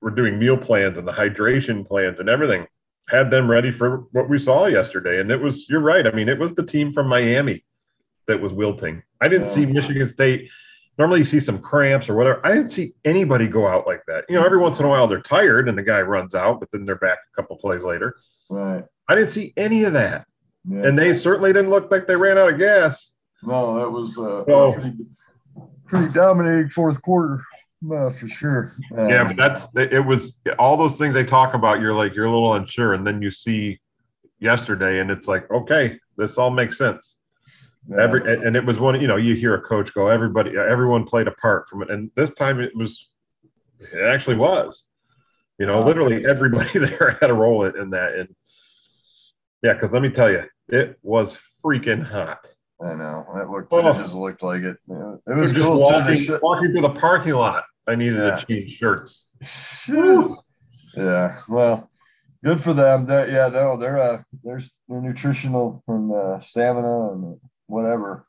were 0.00 0.10
doing 0.10 0.38
meal 0.38 0.56
plans 0.56 0.98
and 0.98 1.06
the 1.06 1.12
hydration 1.12 1.86
plans 1.86 2.20
and 2.20 2.28
everything 2.28 2.66
had 3.08 3.30
them 3.30 3.50
ready 3.50 3.70
for 3.70 4.04
what 4.12 4.28
we 4.28 4.38
saw 4.38 4.66
yesterday. 4.66 5.20
And 5.20 5.30
it 5.30 5.40
was, 5.40 5.68
you're 5.68 5.80
right. 5.80 6.06
I 6.06 6.10
mean, 6.12 6.28
it 6.28 6.38
was 6.38 6.52
the 6.52 6.64
team 6.64 6.92
from 6.92 7.08
Miami 7.08 7.64
that 8.26 8.40
was 8.40 8.52
wilting. 8.52 9.02
I 9.20 9.28
didn't 9.28 9.46
Yeah. 9.46 9.52
see 9.52 9.66
Michigan 9.66 10.06
State. 10.06 10.50
Normally 10.98 11.20
you 11.20 11.24
see 11.24 11.40
some 11.40 11.58
cramps 11.60 12.08
or 12.08 12.14
whatever. 12.16 12.40
I 12.44 12.52
didn't 12.52 12.68
see 12.68 12.92
anybody 13.04 13.46
go 13.48 13.66
out 13.66 13.86
like 13.86 14.02
that. 14.08 14.24
You 14.28 14.34
know, 14.36 14.44
every 14.44 14.58
once 14.58 14.78
in 14.78 14.84
a 14.84 14.88
while 14.88 15.06
they're 15.06 15.20
tired 15.20 15.68
and 15.68 15.78
the 15.78 15.82
guy 15.82 16.00
runs 16.02 16.34
out, 16.34 16.60
but 16.60 16.70
then 16.72 16.84
they're 16.84 16.96
back 16.96 17.18
a 17.32 17.36
couple 17.40 17.56
plays 17.56 17.84
later. 17.84 18.16
right. 18.50 18.84
I 19.10 19.14
didn't 19.14 19.30
see 19.30 19.54
any 19.56 19.84
of 19.84 19.94
that. 19.94 20.26
Yeah. 20.68 20.86
And 20.86 20.98
they 20.98 21.14
certainly 21.14 21.52
didn't 21.52 21.70
look 21.70 21.90
like 21.90 22.06
they 22.06 22.16
ran 22.16 22.36
out 22.36 22.52
of 22.52 22.58
gas. 22.58 23.12
no, 23.42 23.78
that 23.78 23.88
was 23.90 24.18
uh, 24.18 24.44
Oh. 24.48 24.72
pretty, 24.72 24.92
pretty 25.86 26.12
dominating 26.12 26.68
fourth 26.68 27.00
quarter, 27.00 27.42
uh, 27.92 28.10
for 28.10 28.28
sure. 28.28 28.72
Uh, 28.96 29.06
Yeah, 29.08 29.24
but 29.24 29.36
that's 29.36 29.68
it 29.76 30.04
was 30.04 30.40
all 30.58 30.76
those 30.76 30.96
things 30.98 31.14
they 31.14 31.24
talk 31.24 31.54
about. 31.54 31.80
You're 31.80 31.94
like, 31.94 32.14
you're 32.14 32.26
a 32.26 32.30
little 32.30 32.54
unsure. 32.54 32.94
And 32.94 33.06
then 33.06 33.22
you 33.22 33.30
see 33.30 33.80
yesterday 34.40 35.00
and 35.00 35.10
it's 35.10 35.28
like, 35.28 35.50
okay, 35.50 35.98
this 36.16 36.38
all 36.38 36.50
makes 36.50 36.76
sense. 36.78 37.16
yeah. 37.88 38.02
Every 38.02 38.20
and 38.46 38.56
it 38.56 38.64
was 38.64 38.78
one, 38.78 39.00
you 39.00 39.06
know, 39.08 39.16
you 39.16 39.34
hear 39.34 39.54
a 39.54 39.60
coach 39.60 39.92
go, 39.94 40.08
everybody, 40.08 40.52
everyone 40.56 41.04
played 41.04 41.28
a 41.28 41.32
part 41.32 41.68
from 41.68 41.82
it, 41.82 41.90
and 41.90 42.10
this 42.16 42.30
time 42.34 42.60
it 42.60 42.72
was, 42.74 43.08
it 43.80 44.06
actually 44.06 44.36
was, 44.36 44.84
you 45.58 45.66
know, 45.66 45.78
Wow. 45.80 45.86
literally 45.86 46.26
everybody 46.26 46.78
there 46.80 47.16
had 47.20 47.30
a 47.30 47.34
role 47.34 47.64
in, 47.64 47.90
that, 47.90 48.14
and 48.14 48.28
yeah, 49.62 49.72
because 49.74 49.92
let 49.92 50.02
me 50.02 50.10
tell 50.10 50.30
you, 50.30 50.44
it 50.68 50.98
was 51.02 51.38
freaking 51.64 52.04
hot. 52.04 52.46
I 52.80 52.94
know 52.94 53.26
that 53.34 53.50
looked. 53.50 53.72
Oh. 53.72 53.88
It 53.90 53.96
just 53.98 54.14
looked 54.14 54.42
like 54.44 54.62
it. 54.62 54.76
Yeah, 54.88 55.14
it 55.26 55.32
It 55.32 55.34
was 55.36 55.52
was 55.52 55.62
cool. 55.62 55.80
walking, 55.80 56.38
walking 56.42 56.70
through 56.72 56.82
the 56.82 56.90
parking 56.90 57.34
lot. 57.34 57.64
I 57.88 57.94
needed 57.94 58.18
Yeah. 58.18 58.36
to 58.36 58.46
change 58.46 58.76
shirts. 58.78 59.26
yeah, 60.96 61.40
well, 61.48 61.90
good 62.44 62.60
for 62.60 62.74
them. 62.74 63.06
They're, 63.06 63.28
yeah, 63.30 63.48
they're 63.48 63.76
they're 63.76 63.98
uh, 63.98 64.22
they're, 64.44 64.60
they're 64.88 65.00
nutritional 65.00 65.82
and 65.88 66.12
uh, 66.12 66.40
stamina 66.40 67.12
and 67.12 67.40
whatever. 67.66 68.26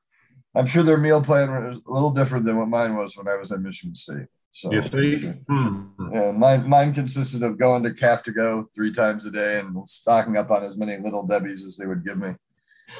I'm 0.55 0.65
sure 0.65 0.83
their 0.83 0.97
meal 0.97 1.21
plan 1.21 1.51
was 1.51 1.79
a 1.87 1.91
little 1.91 2.11
different 2.11 2.45
than 2.45 2.57
what 2.57 2.67
mine 2.69 2.95
was 2.95 3.15
when 3.17 3.27
I 3.27 3.35
was 3.35 3.51
at 3.51 3.61
Michigan 3.61 3.93
State. 3.95 4.27
So 4.51 4.71
You 4.73 4.81
see? 4.83 5.27
Hmm. 5.47 5.83
Yeah, 6.11 6.31
mine 6.31 6.67
mine 6.67 6.93
consisted 6.93 7.43
of 7.43 7.59
going 7.59 7.83
to 7.83 7.93
Calf 7.93 8.23
to 8.23 8.31
Go 8.31 8.67
three 8.73 8.91
times 8.93 9.25
a 9.25 9.31
day 9.31 9.59
and 9.59 9.87
stocking 9.87 10.37
up 10.37 10.49
on 10.49 10.63
as 10.63 10.75
many 10.75 10.97
little 10.97 11.25
Debbie's 11.25 11.65
as 11.65 11.77
they 11.77 11.85
would 11.85 12.03
give 12.03 12.17
me. 12.17 12.33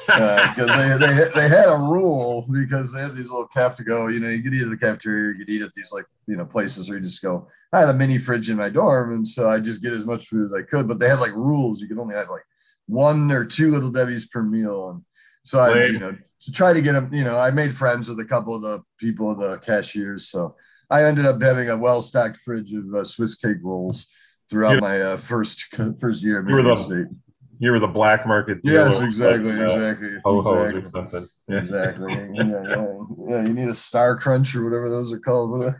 Because 0.06 0.68
they, 0.68 0.98
they 1.08 1.32
they 1.36 1.48
had 1.50 1.68
a 1.70 1.76
rule 1.78 2.46
because 2.52 2.92
they 2.92 3.02
had 3.02 3.12
these 3.12 3.30
little 3.30 3.48
Calf 3.48 3.76
to 3.78 3.84
Go. 3.84 4.08
You 4.08 4.20
know, 4.20 4.30
you 4.30 4.42
could 4.44 4.54
eat 4.54 4.62
at 4.64 4.70
the 4.70 4.78
cafeteria, 4.78 5.34
you 5.38 5.46
could 5.46 5.50
eat 5.54 5.62
at 5.62 5.74
these 5.74 5.92
like 5.92 6.06
you 6.28 6.36
know 6.36 6.46
places 6.46 6.90
where 6.90 6.98
you 6.98 7.04
just 7.04 7.22
go. 7.22 7.48
I 7.74 7.82
had 7.82 7.90
a 7.90 7.94
mini 7.94 8.18
fridge 8.18 8.50
in 8.50 8.58
my 8.58 8.70
dorm, 8.70 9.14
and 9.14 9.28
so 9.28 9.50
I 9.50 9.60
just 9.60 9.82
get 9.84 9.94
as 9.94 10.06
much 10.06 10.28
food 10.28 10.46
as 10.46 10.54
I 10.54 10.62
could. 10.64 10.88
But 10.88 11.00
they 11.00 11.10
had 11.10 11.20
like 11.20 11.34
rules; 11.34 11.82
you 11.82 11.88
could 11.88 12.00
only 12.00 12.16
have 12.16 12.30
like 12.30 12.44
one 12.88 13.32
or 13.32 13.46
two 13.46 13.72
little 13.72 13.92
Debbie's 13.92 14.28
per 14.28 14.42
meal, 14.44 14.90
and 14.90 15.02
so 15.44 15.60
I 15.60 15.86
you 15.86 16.00
know 16.00 16.16
to 16.42 16.52
try 16.52 16.74
to 16.74 16.82
get 16.82 16.94
them. 16.94 17.14
You 17.14 17.24
know, 17.24 17.38
I 17.38 17.52
made 17.52 17.74
friends 17.76 18.10
with 18.10 18.20
a 18.20 18.26
couple 18.26 18.56
of 18.56 18.62
the 18.62 18.82
people, 19.00 19.34
the 19.36 19.58
cashiers, 19.60 20.28
so. 20.28 20.56
I 20.92 21.04
ended 21.04 21.28
up 21.28 21.40
having 21.40 21.70
a 21.70 21.78
well-stocked 21.78 22.38
fridge 22.38 22.74
of 22.74 22.92
uh, 22.96 23.04
Swiss 23.04 23.36
cake 23.36 23.58
rolls 23.62 24.08
throughout 24.50 24.74
Yeah. 24.74 24.80
my 24.80 25.02
uh, 25.04 25.18
first 25.18 25.66
first 26.02 26.24
year 26.24 26.40
at 26.42 26.50
You 26.50 26.56
were 26.56 26.64
Michigan 26.64 26.98
the- 26.98 27.06
State. 27.06 27.18
You 27.60 27.72
were 27.72 27.80
the 27.80 27.88
black 27.88 28.26
market. 28.26 28.60
Yes, 28.64 29.02
exactly, 29.02 29.52
like, 29.52 29.60
uh, 29.60 29.74
exactly, 29.74 30.08
exactly, 30.26 30.82
something. 30.92 31.28
Yeah. 31.50 31.58
exactly. 31.58 32.14
Yeah, 32.14 32.46
yeah, 32.46 32.86
yeah, 33.28 33.46
you 33.46 33.54
need 33.54 33.68
a 33.68 33.74
Star 33.76 34.18
Crunch 34.18 34.56
or 34.56 34.64
whatever 34.64 34.90
those 34.90 35.12
are 35.12 35.20
called, 35.20 35.74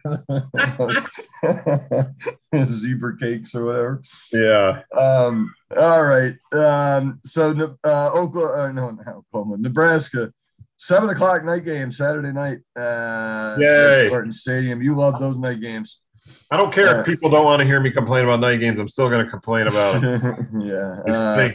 zebra 2.66 3.18
cakes 3.18 3.56
or 3.56 3.66
whatever. 3.66 4.02
Yeah. 4.34 4.82
Um, 4.98 5.54
all 5.78 6.04
right. 6.04 6.36
Um, 6.52 7.22
so 7.24 7.78
uh, 7.84 8.12
Oklahoma, 8.14 8.64
uh, 8.64 8.72
no, 8.74 8.92
not 8.92 9.08
Oklahoma, 9.08 9.58
Nebraska, 9.58 10.34
seven 10.76 11.10
o'clock 11.10 11.46
night 11.46 11.64
game 11.64 11.94
Saturday 11.94 12.34
night. 12.34 12.60
Uh, 12.76 13.56
Yay. 13.58 14.08
Spartan 14.08 14.34
Stadium. 14.34 14.82
You 14.82 14.96
love 14.96 15.20
those 15.20 15.38
night 15.38 15.62
games. 15.62 16.02
I 16.52 16.58
don't 16.58 16.74
care 16.74 16.88
Yeah. 16.88 17.00
if 17.00 17.06
people 17.06 17.30
don't 17.30 17.46
want 17.46 17.62
to 17.62 17.66
hear 17.66 17.80
me 17.80 17.92
complain 17.92 18.26
about 18.26 18.42
night 18.42 18.58
games. 18.58 18.78
I'm 18.80 18.90
still 18.90 19.10
going 19.10 19.24
to 19.24 19.32
complain 19.32 19.68
about 19.68 20.02
them. 20.02 20.60
yeah. 20.62 21.00
Uh. 21.08 21.52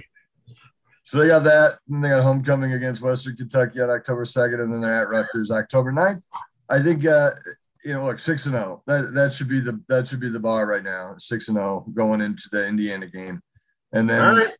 So 1.04 1.18
they 1.18 1.28
got 1.28 1.44
that, 1.44 1.78
and 1.88 2.02
they 2.02 2.08
got 2.08 2.22
homecoming 2.22 2.72
against 2.72 3.02
Western 3.02 3.36
Kentucky 3.36 3.80
on 3.80 3.90
October 3.90 4.24
2nd, 4.24 4.62
and 4.62 4.72
then 4.72 4.80
they're 4.80 5.02
at 5.02 5.08
Rutgers 5.08 5.50
October 5.50 5.92
9th. 5.92 6.22
I 6.68 6.80
think 6.80 7.06
uh, 7.06 7.30
you 7.84 7.92
know, 7.92 8.04
look, 8.04 8.18
six 8.18 8.46
and 8.46 8.54
zero. 8.54 8.82
That 8.86 9.12
that 9.12 9.32
should 9.32 9.48
be 9.48 9.60
the 9.60 9.80
that 9.88 10.08
should 10.08 10.20
be 10.20 10.30
the 10.30 10.40
bar 10.40 10.66
right 10.66 10.82
now. 10.82 11.14
Six 11.18 11.48
and 11.48 11.58
zero 11.58 11.84
going 11.92 12.22
into 12.22 12.48
the 12.50 12.66
Indiana 12.66 13.06
game, 13.06 13.42
and 13.92 14.08
then. 14.08 14.50